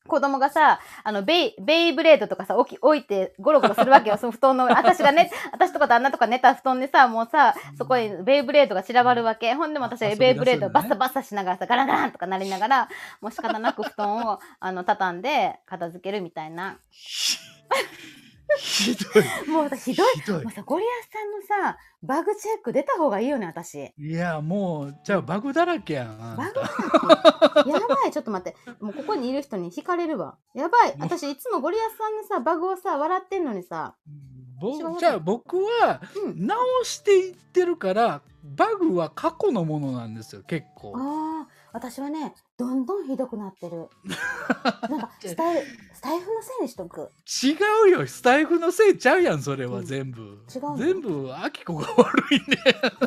[0.06, 4.74] 子供がさ、あの、ベイ、ベイブレードとかさ、置き、置いて、ゴロゴロするわけよ、 その布団の上。
[4.74, 9.54] 私がね、私とか旦那とか寝た布団でさ、もうさ、そこにベイブレードが散らばるわけ。
[9.54, 12.88] ほんでも私はベイブレードバッサバッサしながらさ、ガラガランとかなりながら、
[13.20, 16.78] もう仕方なく布団を、 あの、畳んで、片付けるみたいな。
[18.58, 19.24] ひどい。
[19.50, 23.92] もうさひどいひどいもうさゴリアスさんのさバグチェック出た方がいいよね私。
[23.98, 26.36] いや、もう、じゃあバグだらけやん。
[26.36, 28.56] バグただってやばいちょっと待って。
[28.80, 30.36] もうここにいる人に惹かれるわ。
[30.54, 30.94] やばい。
[30.98, 33.94] 私いつもゴリアスさんのさバグをさ笑ってんのにさ。
[34.98, 36.46] じゃあ僕はうん。
[36.46, 40.94] 直していってるからバグは過去のものなんですよ結構。
[40.96, 43.90] ああ私はねどんどんひどくなってる。
[44.88, 45.62] なんかスタイ
[45.92, 47.12] スタイフのせいにしとく。
[47.44, 47.54] 違
[47.88, 48.06] うよ。
[48.06, 49.84] スタイフのせいちゃうやんそれはうん。
[49.84, 52.56] 全部、違うの全部アキコが悪いね。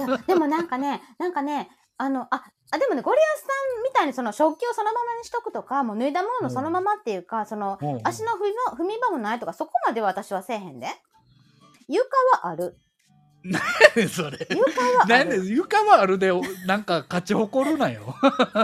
[0.05, 3.47] いやでもなんかね なんかねあのああでもねゴリアスさ
[3.79, 8.01] んみたいにその食器をそのままにしとくとかもう脱いだもののそのままっていうか、そのうんうん。
[8.07, 10.87] 足の踏み場踏み場もないとかそこまでは私はせえへんで。
[11.87, 12.77] 床はある
[14.09, 14.47] それ？
[14.49, 15.53] 床はあなんるで？
[15.53, 16.31] 床はあるで
[16.65, 18.15] なんか勝ち誇るなよ。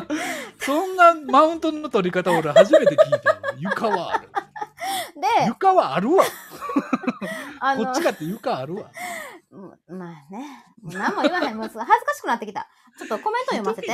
[0.60, 3.36] そんなマウントの取り方俺初めて聞いたよ。
[3.58, 4.30] 床はある。
[5.40, 6.24] で床はあるわ。
[7.78, 8.92] こっちかって床あるわ。
[9.52, 10.66] うんまあね。
[10.84, 11.58] 何も言わへん。
[11.58, 12.68] もう恥ずかしくなってきた。
[13.00, 13.88] ちょっとコメント読ませて。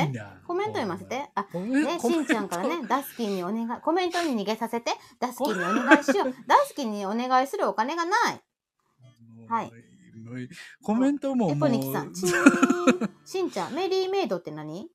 [0.46, 1.30] コメント読ませて。
[1.34, 6.34] あね、しんちゃんからね、 ダスキーにお願い、コメントに逃げさせて、ダスキーにお願いしよう。
[6.46, 8.42] ダスキーにお願いするお金がない。
[9.48, 9.72] はい
[10.22, 10.48] もう
[10.82, 13.10] コメントもエもポニキさん、うチーン。
[13.24, 14.88] しんちゃん、メリーメイドって何？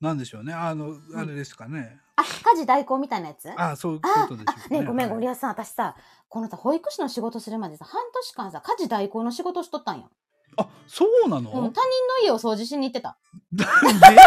[0.00, 0.54] なんでしょうね。
[0.54, 3.50] あのあれですかね、あ、家事代行みたいなやつ？
[3.56, 5.94] あそういうことでしょうね、ごめん、ゴリアさん、私さ、
[6.28, 10.10] このさ、保育士の仕事するまでさ、半年間さ、家事代行の仕事しとったんよ。
[10.56, 13.18] あそうなの、うん、他人の家を掃除しに行ってた。
[13.52, 14.24] なんでやね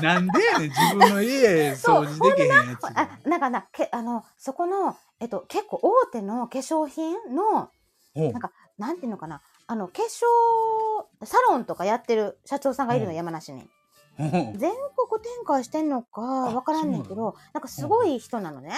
[0.00, 0.02] ん。
[0.02, 0.70] なんでやねん。
[0.70, 7.68] 自分の家掃除できへんやつあ、なんかな、け、あの、そこの、えっと、結構大手の化粧品の、
[8.14, 13.68] なんかなんていうのかな、あの、化粧サロンとかやってる社長さんがいるの、うん山梨に。
[14.18, 18.72] 全国展開してんのかわからんねんけど、なんかすごい人なのね。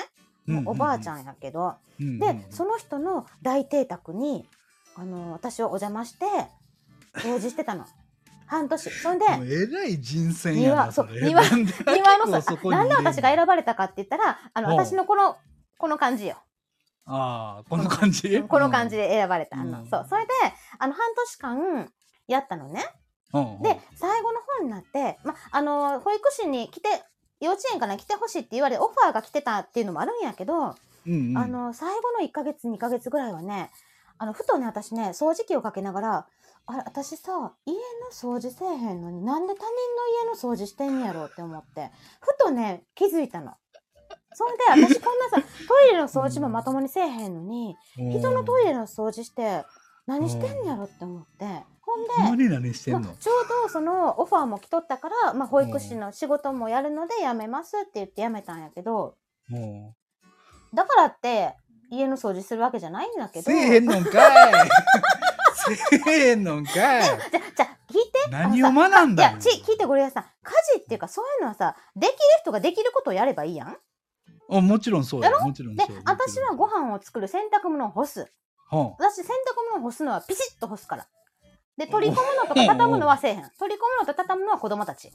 [0.49, 1.75] うんおばあちゃん、んやけど。
[2.01, 4.47] うんうんで、その人の大邸宅に、
[4.97, 6.27] あの、私はお邪魔して、
[7.17, 7.85] 掃除してたの。
[8.47, 8.91] 半年。
[8.91, 15.37] そんで、えらい人選やな庭そうれ庭庭のさ なんで私が選ばれたかって言ったら、あの、うん私のこの、
[15.79, 16.37] この感じよ。
[17.07, 19.59] ああこの感じ、この感じで選ばれた。
[19.59, 20.07] あの、うんそう。
[20.09, 20.33] それで、
[20.79, 21.92] あの、半年間
[22.27, 22.85] やったのね。
[23.33, 26.88] うんうんで、最後の方になって、ま、あの、保育士に来て、
[27.40, 30.75] 幼稚園から来てほしいって言われ、オファーが来てたっていうのもあるんやけど、
[31.07, 33.71] うんうんあの、最後の1ヶ月、2ヶ月ぐらいはね、
[34.19, 36.27] あの、ふとね、私ね、掃除機をかけながら、
[36.66, 41.90] あれ、私さ、家の掃除せえへんのになんで他人の家の掃除してんやろうって思って、
[42.21, 43.55] ふとね、気づいたの。
[44.37, 49.64] それで、私こんなさ、 トイレの掃除もまともにせえへんのに、人のトイレの掃除して、
[50.07, 53.01] 何してんやろって思って、ほんで、何何してんの？
[53.01, 59.16] まあ、ちょうどそのオファーも来とったから、まあ、保育士の仕事もやるので辞めますって言って辞めたんやけど。
[59.49, 59.94] も
[60.75, 61.55] だからって
[61.90, 63.40] 家の掃除するわけじゃないんだけど。
[63.40, 64.68] うせえへんのんかい。
[66.05, 67.05] せえへんのんかい。
[67.05, 67.40] じゃじゃ
[67.88, 68.31] 聞いて。
[68.31, 73.77] 何を学んだいやち聞いてゴリラさん家事っていうかそういうのはさできる人ができることをやればいいやん
[74.49, 75.31] あもちろんそうや。
[75.41, 78.31] もちろんで私はご飯を作る洗濯物を干す。
[78.69, 81.07] は私洗濯物を干すのはピシッと干すから。
[81.77, 83.51] で取り込むのとか畳むのはせえへん。
[83.59, 85.13] 取り込むのと畳むのは子供たち。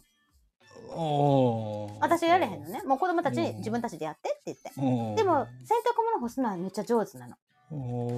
[2.02, 2.84] 私がやれへんのね。
[2.84, 5.24] もう子供たちにうん自分たちでやってって言って。
[5.24, 7.36] でも洗濯物干すのはめっちゃ上手なの。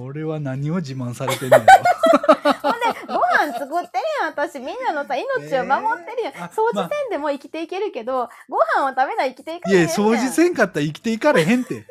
[0.04, 1.64] 俺は何を自慢されてんのよ
[3.52, 4.32] 飯作ってるやん。
[4.32, 6.36] 私みんなのさ命を守ってるやん、え。
[6.38, 9.96] ーあ掃除せんでも生きていけるけど、ご飯を食べない生きていかいやれへんねん。
[9.96, 11.86] 掃除せんかったら生きていかれへんって。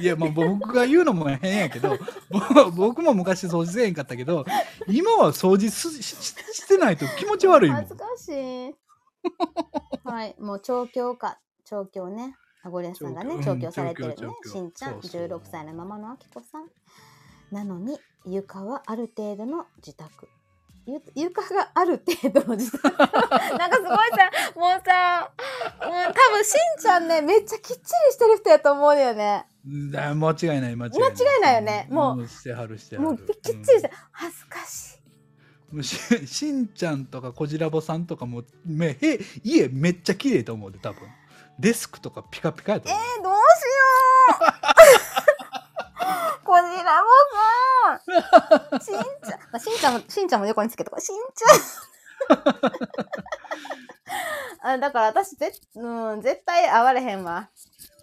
[0.00, 1.98] いやまあ僕が言うのも変やけど
[2.30, 4.44] ぼ 僕も昔掃除せんかったけど
[4.88, 7.78] 今は掃除すしししてないと気持ち悪いもん。
[7.78, 8.74] 恥ずかしい。
[10.04, 10.34] はい。
[10.38, 11.38] もう調教か。
[11.64, 12.36] 調教ね。
[12.62, 14.16] あゴリアスさんがね調調教教されてるね。
[14.44, 14.92] しんちゃん。
[14.92, 15.22] そうそう。
[15.22, 16.68] 16歳のままのあきこさん。
[17.50, 20.26] なのに床はある程度の自宅。
[20.26, 20.43] ゆ
[21.14, 25.32] 床がある程度の自宅 なんかすごいさもうさ
[25.80, 27.78] もう多分しんちゃんねめっちゃきっちり
[28.12, 29.46] してる人やと思うよね。
[29.92, 30.90] だ間違いない間違いない。
[30.90, 31.88] 間違いないよね。
[31.90, 33.08] もうしてはるしてはる。
[33.08, 34.96] もうきっちりして恥ずかし
[35.72, 35.74] い。
[35.74, 41.08] もうししんちゃんとかこじらぼさんとかもめへ家めっちゃ綺麗と思うで多分。
[41.58, 43.00] デスクとかピカピカやと思う。
[43.00, 43.40] えー、どうしよ
[44.70, 44.73] う
[46.54, 47.08] こじらぼ
[48.70, 48.94] さんしん
[49.26, 51.00] ちゃん、 まあ、しんちゃんもしんちゃんも横につけとこう。
[51.00, 52.38] しんちゃん。
[54.74, 57.50] あだから私ぜ、うん、絶対会われへんわ。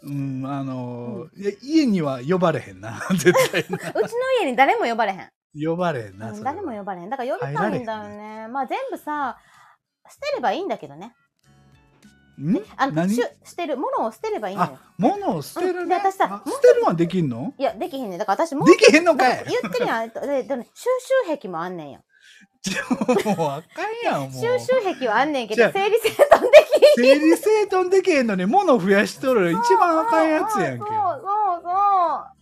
[0.04, 3.00] うんあのーいや家には呼ばれへんな。
[3.16, 3.78] 絶対な。
[3.90, 5.32] うちの家に誰も呼ばれへん。
[5.54, 6.54] 呼ばれへんな、うんそれは。
[6.54, 7.10] 誰も呼ばれへん。
[7.10, 8.48] だから呼びたいんだよね。
[8.50, 9.38] まあ全部さ
[10.10, 11.08] 捨てればいいんだけどね。
[11.08, 11.14] ん
[12.78, 13.14] あの、何？
[13.14, 14.80] しゅ捨てる、物を捨てればいいのよあ。
[14.98, 17.54] 物を捨てるね、うんで私さあ捨てるのはできんの？
[17.58, 18.20] いや、できへんねん。
[18.20, 19.46] だから私もうできへんのかい？
[19.46, 20.10] 言ってるやん。
[20.10, 20.84] ででね収
[21.28, 22.02] 集癖もあんねんよ。
[23.26, 31.72] もうあかんやんもう収集癖はあんねんけじゃあど、整理整頓でき整理整頓できへんのに物増やしとる一番あかんやつやんけそうそうそ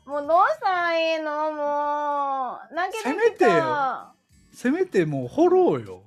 [0.08, 0.10] う。
[0.10, 1.52] もうどうしたらいいの？
[1.54, 2.76] もう。
[2.76, 3.10] 泣けてきた。
[3.10, 4.08] せめてよ
[4.52, 6.04] せめてもう掘ろうよ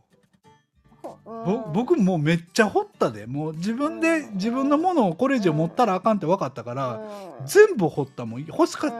[1.72, 3.26] 僕もうめっちゃ掘ったで。
[3.26, 7.00] もう自分で自分のものをこれ以上持ったらあかんって分かったから、
[7.40, 7.46] うん。
[7.46, 8.44] 全部掘ったもん。
[8.44, 8.92] 欲しか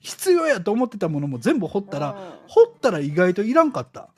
[0.00, 2.14] 必要やと思ってたものも全部掘ったら、う
[2.48, 4.08] 掘ったら意外といらんかった、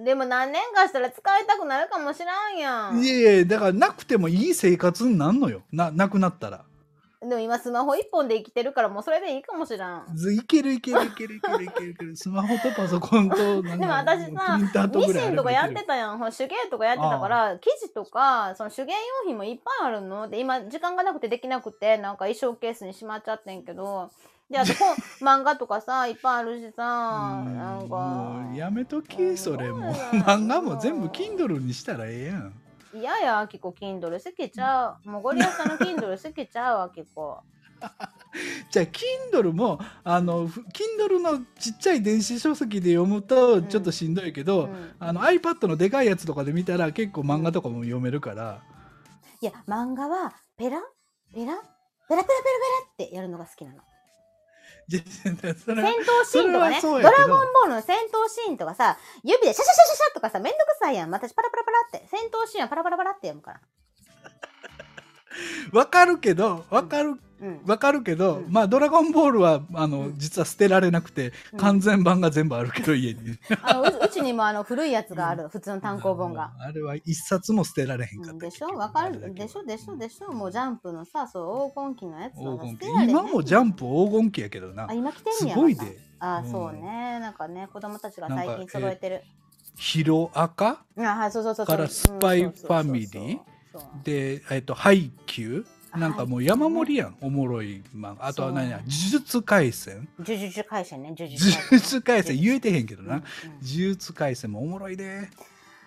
[0.00, 3.02] んでも何年かしたら使いたくなるかもしらんやん。
[3.02, 5.62] いやいやだからなくてもいい生活になんのよ。
[5.72, 6.64] ななくなったら
[7.28, 10.06] でも今スマホ一本で生きてるからもうそれでいいかもしらん。
[10.14, 16.32] ずいけるいけるいけるいけるいけるいけるスマホとパソコンとでも私さミシンとかやってたやん。
[16.32, 20.28] 手芸とかやってたから、生地とか、その手芸用品もいっぱいあるの。
[20.28, 24.10] で、今時間がなくてできなくて、なんか衣装ケースにしまっちゃってんけど。
[24.50, 24.94] で、あと本、
[25.40, 27.96] 漫画とかさ、いっぱいあるしさ、うんなんか。
[27.96, 32.63] もうやめときうんそれも漫画も全部 Kindle にしたらええやん
[32.94, 35.08] いやや、あきこ、Kindle 好きちゃう。
[35.08, 37.42] もうゴリアスさんの Kindle 好きちゃう、あきこ。
[38.70, 48.62] じゃあ Kindle もあのふ Kindle のちっちゃい電子書籍で読むとちょっとしんどいけど、うんあの iPad のでかいやつとかで見たら結構漫画とかも読めるから、
[49.40, 50.80] いや、漫画は、ペラ
[51.34, 51.56] ペラペラ
[52.08, 53.78] ペラペラペラってやるのが好きなの。
[54.88, 55.54] 戦闘
[56.24, 61.10] シーンとかね、ドラゴンボールの戦闘シーンとかさ、指でシャシャシャシャシャとかさ、めんどくさいやん。
[61.10, 63.60] 私パラパラパラって、戦闘シーンはパラパラパラって読むから。
[65.72, 67.18] わかるけどわかるうん。
[67.66, 68.52] わかるけど、うん。
[68.52, 70.18] まあドラゴンボールはあの、うん。
[70.18, 71.58] 実は捨てられなくて、うん。
[71.58, 73.38] 完全版が全部あるけど家に。
[73.62, 76.52] あのううちにもあの古いやつがある、普通の単行本が。
[76.58, 78.68] あれは一冊も捨てられへんかった、うんでしょ？
[78.68, 79.34] わかる。
[79.34, 79.64] でしょ？
[79.64, 79.96] でしょ？
[79.96, 80.32] でしょ？
[80.32, 82.34] もうジャンプのさ、そう黄金期のやつ
[83.08, 84.86] 今もジャンプ黄金期やけどな。
[84.88, 85.56] あ、今来てすんねや。
[85.56, 85.98] またごいで。
[86.20, 86.50] あ、うん。
[86.50, 87.18] そうね。
[87.20, 89.22] なんかね、子供たちが最近揃えてる。
[89.76, 91.76] ヒロアカあ、はい、そうそうそうそう。
[91.76, 93.38] からスパイうんファミリー
[94.04, 97.04] で、えっと、ハイキューなんかもう山盛りや。
[97.04, 98.26] やん、おもろい漫画。
[98.26, 100.08] あとは何や呪術廻戦。
[100.18, 103.24] 呪術廻戦ね、呪術呪術廻戦言えてへんけどな、呪
[103.62, 105.28] 術廻戦もおもろいで。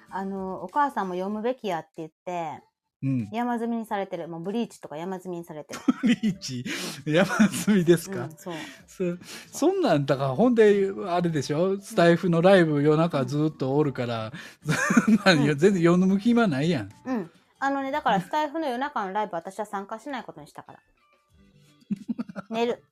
[0.10, 2.62] あの、お母さんも読むべきやって言って、
[3.04, 3.30] うん。
[3.32, 4.28] 山積みにされてる。
[4.28, 5.80] もうブリーチとか山積みにされてる。
[6.04, 6.66] リーチ？
[7.06, 8.56] 山積みですか、うん、そう。
[8.88, 9.04] そ
[9.52, 11.80] そんなんだからほんであれでしょ？
[11.80, 14.32] スタイフのライブ夜中ずっとおるから、
[14.66, 15.46] そん。
[15.46, 16.90] 全然読む暇ないやん。
[17.06, 17.32] うん。
[17.60, 20.80] あのね、だからスタイフの夜中のライブ私は参加しないことにしたから。
[22.50, 22.84] 寝る。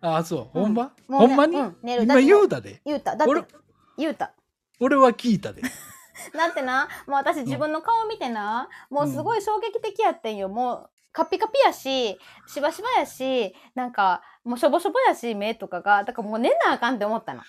[0.00, 0.92] ああそう、うんほんま？
[1.08, 3.16] もうねほんまに、うん寝る今言うたで言うた。
[3.16, 3.54] だっ俺て、
[3.98, 4.32] 言うた。
[4.80, 5.62] 俺は聞いたで
[6.34, 10.48] だってな、もう私自分の顔見てな、もうすごい衝撃的やってんよ。
[10.48, 16.04] もう、カピカピやし、しばしばやし、なんか、もうしょぼしょぼやし、目とかが。
[16.04, 17.42] だからもう寝なあかんって思ったの。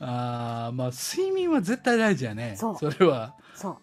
[0.00, 3.78] ああまあ睡眠は絶対大事やねそうれはそう。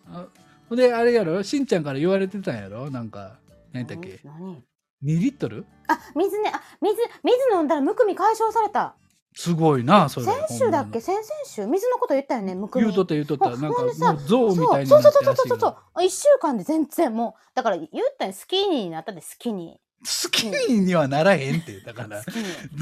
[0.67, 1.41] あほんであれやろ？
[1.43, 2.89] しんちゃんから言われてたんやろ？
[2.91, 3.39] なんか
[3.71, 4.19] 何だっけ？
[4.23, 4.61] 何？2
[5.01, 5.65] リットル？
[5.87, 8.95] あ、水ね、あ、水、水飲んだらむくみ解消された。
[9.33, 10.25] すごいなそれ。
[10.25, 10.99] 先週だっけ？
[10.99, 11.65] 先々週？
[11.67, 12.85] 水のこと言ったよね、むくみ。
[12.85, 13.51] 言うとった言うとった。
[13.51, 15.67] ほなんかもう象みたいにそうそうそうそうそうそう足がそ
[16.01, 16.03] う。
[16.03, 21.79] 一週間で全然もう、だから言ったよ、スキニーになったで、スキニ好きにはならへんって。
[21.81, 22.21] だから。
[22.21, 22.23] だ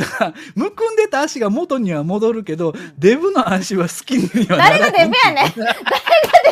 [0.06, 5.54] からむくんでた足が元には戻るけどデブの足は好きにはならへん誰がデブやねん。
[5.56, 5.76] 誰が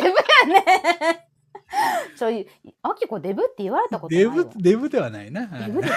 [0.00, 1.26] ブやね
[1.74, 2.46] んちょい、
[2.82, 4.44] あきこデブって言われたことないデよ。
[4.44, 5.88] ブデブではないなデブで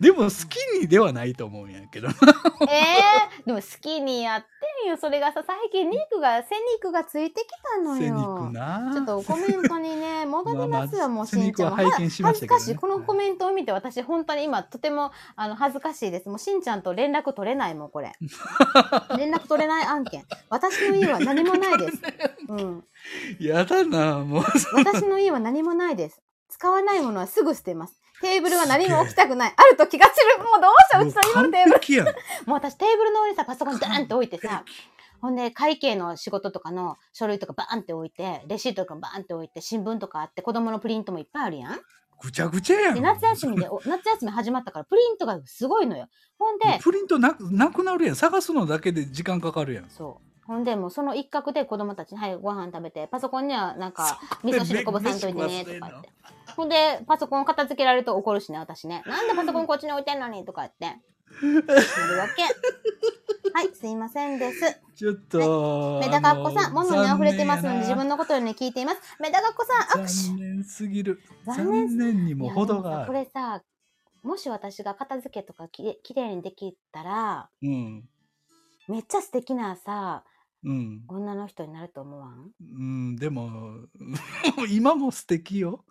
[0.00, 4.46] でも好きにではないと思うんやけどえー、でもスキニーやって
[4.86, 4.96] んよ。
[4.96, 8.00] それがさ、最近肉が、背肉がついてきたのよ。
[8.00, 12.76] 背肉なちょっとコメントにね、 戻りますよ、もうしんちゃん拝見しましたね恥ずかしい。
[12.76, 16.28] このコメントを見て、私、本当に今、とても、あの、恥ずかしいです。
[16.28, 18.12] もう、しんちゃんと連絡取れないもん、これ。
[19.18, 20.24] 連絡取れない案件。
[20.48, 21.98] 私の家は何もないです。
[22.48, 22.84] うん。
[23.40, 26.22] やだなもう私の家は何もないです。
[26.48, 28.00] 使わないものはすぐ捨てます。
[28.20, 29.54] テーブルは何も置きたくない。
[29.56, 30.44] あると気が散る。
[30.44, 32.14] もうどうしよう、うちの家のテーブル。
[32.46, 34.64] もう私テーブルの上にさ、パソコンダーンって置いてさ、
[35.20, 41.80] ほんで会計の仕事とかの書類とかバーンって置いて、レシートとかバーンって置いて、新聞とかあって、子供のプリントもいっぱいあるやん。
[42.20, 46.06] ぐちゃぐちゃやんで、夏休みで、お夏休み始まったから、プリントがすごいのよ。
[46.38, 50.31] ほんで、プリントなくなくなるやん探すのだけで時間かかるやんそう。
[50.52, 56.10] ほんで、もうその一角で子供たちに、はい、ご飯食べて、パソコンにはなんか、味噌汁こぼさんといてね、とか言って。
[56.54, 59.02] ほんで、パソコン片付けられると怒るしね、私ね。
[59.06, 61.00] なんでパソコンこっちに置いてんのにとか言って。
[61.42, 62.42] なるわけ。
[63.54, 64.80] はい、すいませんです。
[64.94, 66.00] ちょっと。
[66.02, 69.00] メダカっ子さん、物に溢れてますので、自分ののことに聞いています。
[69.20, 70.44] メダカっ子さん、握残手。
[70.44, 71.22] 念すぎる。
[71.46, 73.20] 残残念念にも程がこる。
[73.20, 73.62] れさ、
[74.22, 78.04] もし私が片付けとかきれきれいにできたら、うん。
[78.88, 80.24] めっちゃ素敵なさ、
[80.64, 81.02] うん。
[81.08, 82.52] 女の人になると思わん？
[82.60, 83.50] うん、でも、
[84.70, 85.84] 今も素敵よ。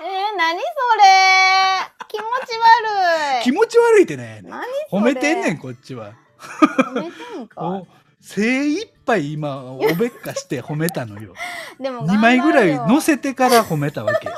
[0.00, 0.64] えー、何そ
[0.98, 2.06] れ？
[2.08, 3.44] 気持ち悪い。
[3.44, 4.40] 気持ち悪いってね。
[4.44, 5.02] 何それ？
[5.02, 6.12] 褒めてんねん、こっちは。
[6.38, 7.86] 褒めてんか お。
[8.20, 11.34] 精一杯今、おべっかして 褒めたのよ。
[11.78, 14.28] でも2枚ぐらい乗せてから褒めたわけ。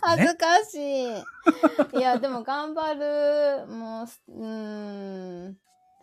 [0.00, 1.98] 恥ずかしい。
[1.98, 3.66] いや、でも頑張る。
[3.66, 5.56] もうす、うーん。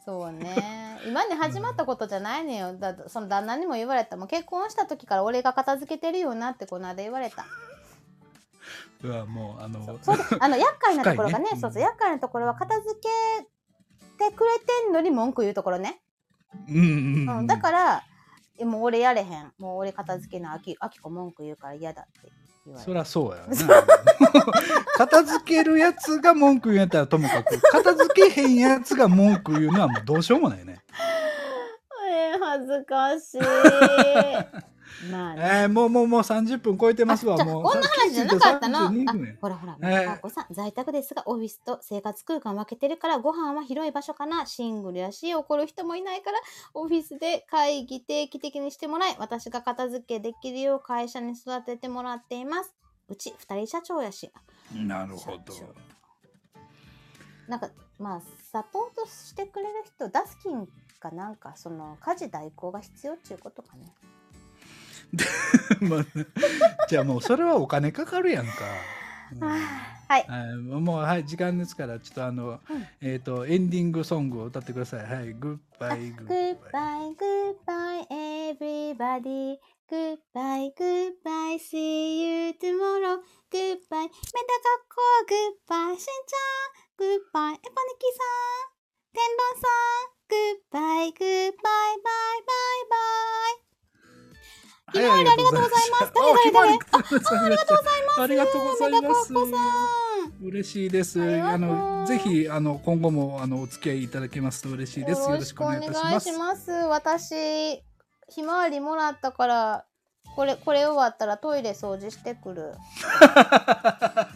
[0.06, 1.00] そうね。
[1.08, 2.78] 今に始まったことじゃないのよ。
[2.78, 4.18] だその旦那にも言われた。
[4.18, 7.46] もう結婚した時から俺が片付けてるよなってこの間言われた。
[9.02, 16.02] うわ、もう、あの、そうあの 厄介なところがねねそうそう厄介なところは片付けてくれてんのに文句言うところね、
[16.70, 17.48] うん。
[17.48, 18.04] だから
[18.58, 22.32] えもう俺やれへんもう俺片付けなあきあきこ文句言うから嫌だって
[22.66, 24.54] 言われそりゃそうやわな。
[24.98, 30.80] 片付けるやつが文句言うんやったらともかく、片付けへんやつが文句言うのはもうどうしようもないね。
[32.12, 34.73] えー、恥ずかしい
[35.12, 35.42] まあね。
[35.44, 37.44] えー、もうもうもう30分超えてますわ。
[37.44, 37.64] もう。
[37.64, 38.80] こんな話じゃなかったの？
[38.88, 44.46] あ32分やほらほら、ええあこさん在宅ですがオフィスと生活空間分けてるからご飯は広い場所かな？
[44.46, 46.40] シングルやし怒る人もいないから
[46.74, 52.74] オフィスで会議定期的にしてもらい私が片付けできるよう会社に育ててもらっています。
[53.10, 54.32] うち二人社長やし。
[54.74, 55.40] なるほど。
[57.48, 57.70] なんか
[58.00, 58.22] まあ
[58.52, 60.68] サポートしてくれる人ダスキン
[61.00, 63.94] かなんかその家事代行が必要っていうことかね
[66.90, 68.52] じゃあもうそれはお金かかるやんか。
[69.40, 69.50] うん、
[70.08, 70.56] はい。
[70.58, 72.60] もうはい時間ですからちょっとあの、
[73.02, 75.06] えっ、とエンディングソングを歌ってください。
[75.06, 75.34] はい。
[75.34, 78.08] グッバイグッバイグッバイ
[78.56, 79.58] everybody。
[79.90, 83.22] グッバイグッバイ see you tomorrow。
[83.52, 84.10] グッバイメダカ
[84.90, 84.98] コ
[85.28, 86.16] グッバイしんちゃ
[86.94, 86.98] ん。
[86.98, 87.68] グッバイエポニ
[88.00, 88.24] キさ
[88.60, 88.74] ん。
[89.14, 90.14] 天狼さん。
[90.30, 92.96] グッバイグッバイバイバイバ
[93.70, 93.73] イ。
[94.94, 96.70] ひまわりありがとうございます誰誰
[97.46, 98.22] ありがとうございます。
[98.22, 99.34] ありがとうございます。
[100.42, 101.20] 嬉しいです。
[101.42, 105.22] あのぜひあの今後もあのお付き合いいただけますと嬉しいです。
[105.22, 106.32] よろしくお願いします。
[106.38, 106.72] ます。
[106.72, 107.84] 私、
[108.30, 109.86] ひまわりもらったから、
[110.36, 112.74] これ、これ終わったらトイレ掃除してくる。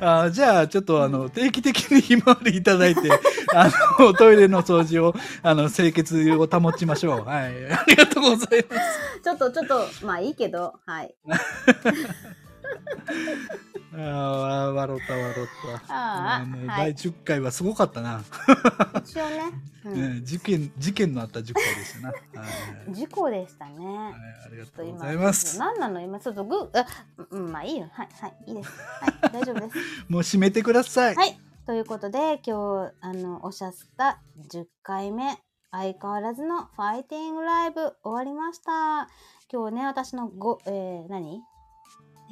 [0.00, 3.10] あじゃあちょっとあの定期的にひまわりいただいて
[3.54, 7.24] あのトイレの掃除をあの清潔を保ちましょう。
[7.24, 9.20] はい、ありがとうございます。
[9.22, 11.14] ちょっと、ちょっと、まあいいけど、はい。
[13.96, 15.34] ああ笑った笑っ
[15.86, 15.94] た。
[15.94, 18.22] ああもうはい第10回はすごかったな。
[18.98, 19.42] 一応ね、
[19.86, 22.08] うねん、事件事件のあった10回でしたな。
[22.08, 22.14] は
[22.88, 23.86] い、事故でしたね。
[23.86, 24.14] はい
[24.46, 25.58] ありがとうございます。
[25.58, 26.18] 何なの今？
[26.18, 26.86] ちょっとグーあ
[27.30, 28.70] うんまあいいよはいはいいいです
[29.00, 29.78] はい大丈夫です
[30.08, 31.14] もう締めてください。
[31.14, 34.20] はいということで今日あのおしゃスタ
[34.50, 35.38] 10回目
[35.70, 39.08] 相変わらずのファイティングライブ終わりました
[39.50, 41.40] 今日ね私のご、えー、何？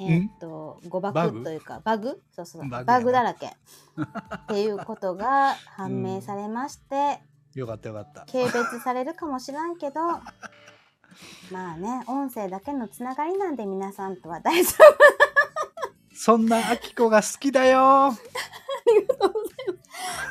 [0.09, 2.23] えーっと誤爆というかバグ？
[2.33, 2.69] そうそう。
[2.69, 3.47] バグだらけ。
[3.97, 7.21] っていうことが判明されまして、
[7.55, 8.27] よかったよかった。
[8.31, 10.01] 軽蔑されるかもしらんけど
[11.53, 16.15] まあね音声だけのつながりなんで皆さんとは大丈夫。
[16.15, 18.13] そんなあきこが好きだよ。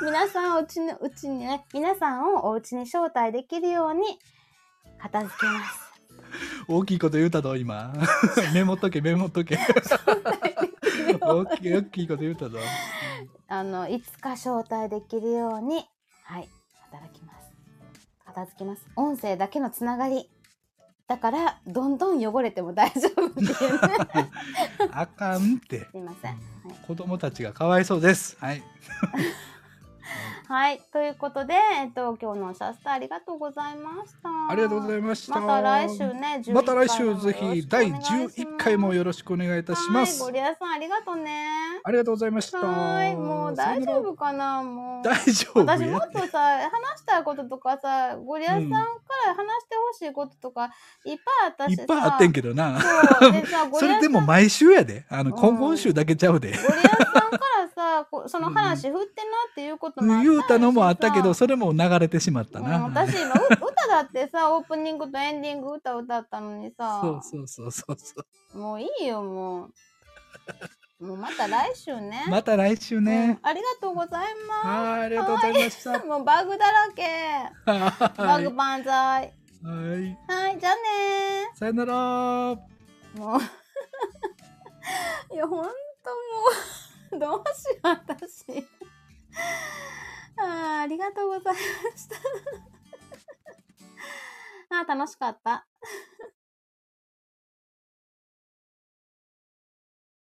[0.01, 4.19] 皆さんおうちのうちにね皆さんをお家に招待できるように
[4.99, 5.90] 片付けます
[6.67, 7.93] 大きいこと言うたぞ今。
[8.53, 9.57] メモっとけメモっとけ。
[11.21, 12.59] 大きい大きいこと言うたぞ。
[13.47, 15.85] あのいつか招待できるように
[16.23, 16.47] はい
[16.89, 17.51] 働きます
[18.25, 20.29] 片付けます音声だけのつながり
[21.05, 24.31] だからどんどん汚れても大丈夫っていうね
[24.93, 25.85] あかんって。
[25.91, 26.41] すいませんはい
[26.87, 28.37] 子供たちがかわいそうです。
[28.39, 28.63] はい。
[30.51, 34.29] はい、ということで、えっと、今日のおしゃスタありがとうございました。
[34.49, 35.39] ありがとうございました。
[35.39, 40.21] また来週ね、11また来週ぜひ第11回もよろしくお願いいたします。
[40.21, 41.60] はい、ゴリアさんありがとうね。
[41.83, 42.59] ありがとうございました。
[42.59, 45.03] はい、もう大丈夫かな、もう。
[45.03, 45.59] 大丈夫？
[45.61, 48.69] 私もやっとさ、話したいこととかさ、ゴリアさんか
[49.25, 50.71] ら話してほしいこととか、
[51.05, 51.81] いっぱいあったしさ。
[51.81, 52.79] いっぱいあってんけどな。
[53.73, 55.05] それでも毎週やで。
[55.09, 56.51] あの、うん今今週だけちゃうで。
[56.51, 62.83] ゴリアさんからさ、こその話振ってなっていうこともあった言うたのもあったけど、それも流れてしまったうんな。
[62.83, 68.15] 私今う歌だってさオープニングとエンディング歌歌ったのにさそうそうそうそうそ
[68.53, 68.57] う。
[68.57, 69.73] もういいよもう
[71.01, 72.25] もうまた来週ね。
[72.29, 73.39] また来週うんね。
[73.41, 74.53] ありがとうございま
[74.91, 75.99] はい、ありがとうございました。
[75.99, 76.05] す。
[76.05, 77.03] もうバグだらけ。
[77.65, 77.73] バ
[78.23, 78.93] はグ万歳。
[78.93, 80.17] はい。
[80.31, 81.93] はい、じゃあねさよなら。
[81.93, 83.41] もう。
[85.33, 85.73] いや、ほんとも
[87.13, 88.67] う、どうしよう、私。
[90.37, 92.15] あーありがとうございました。
[94.77, 95.65] あー楽しかった。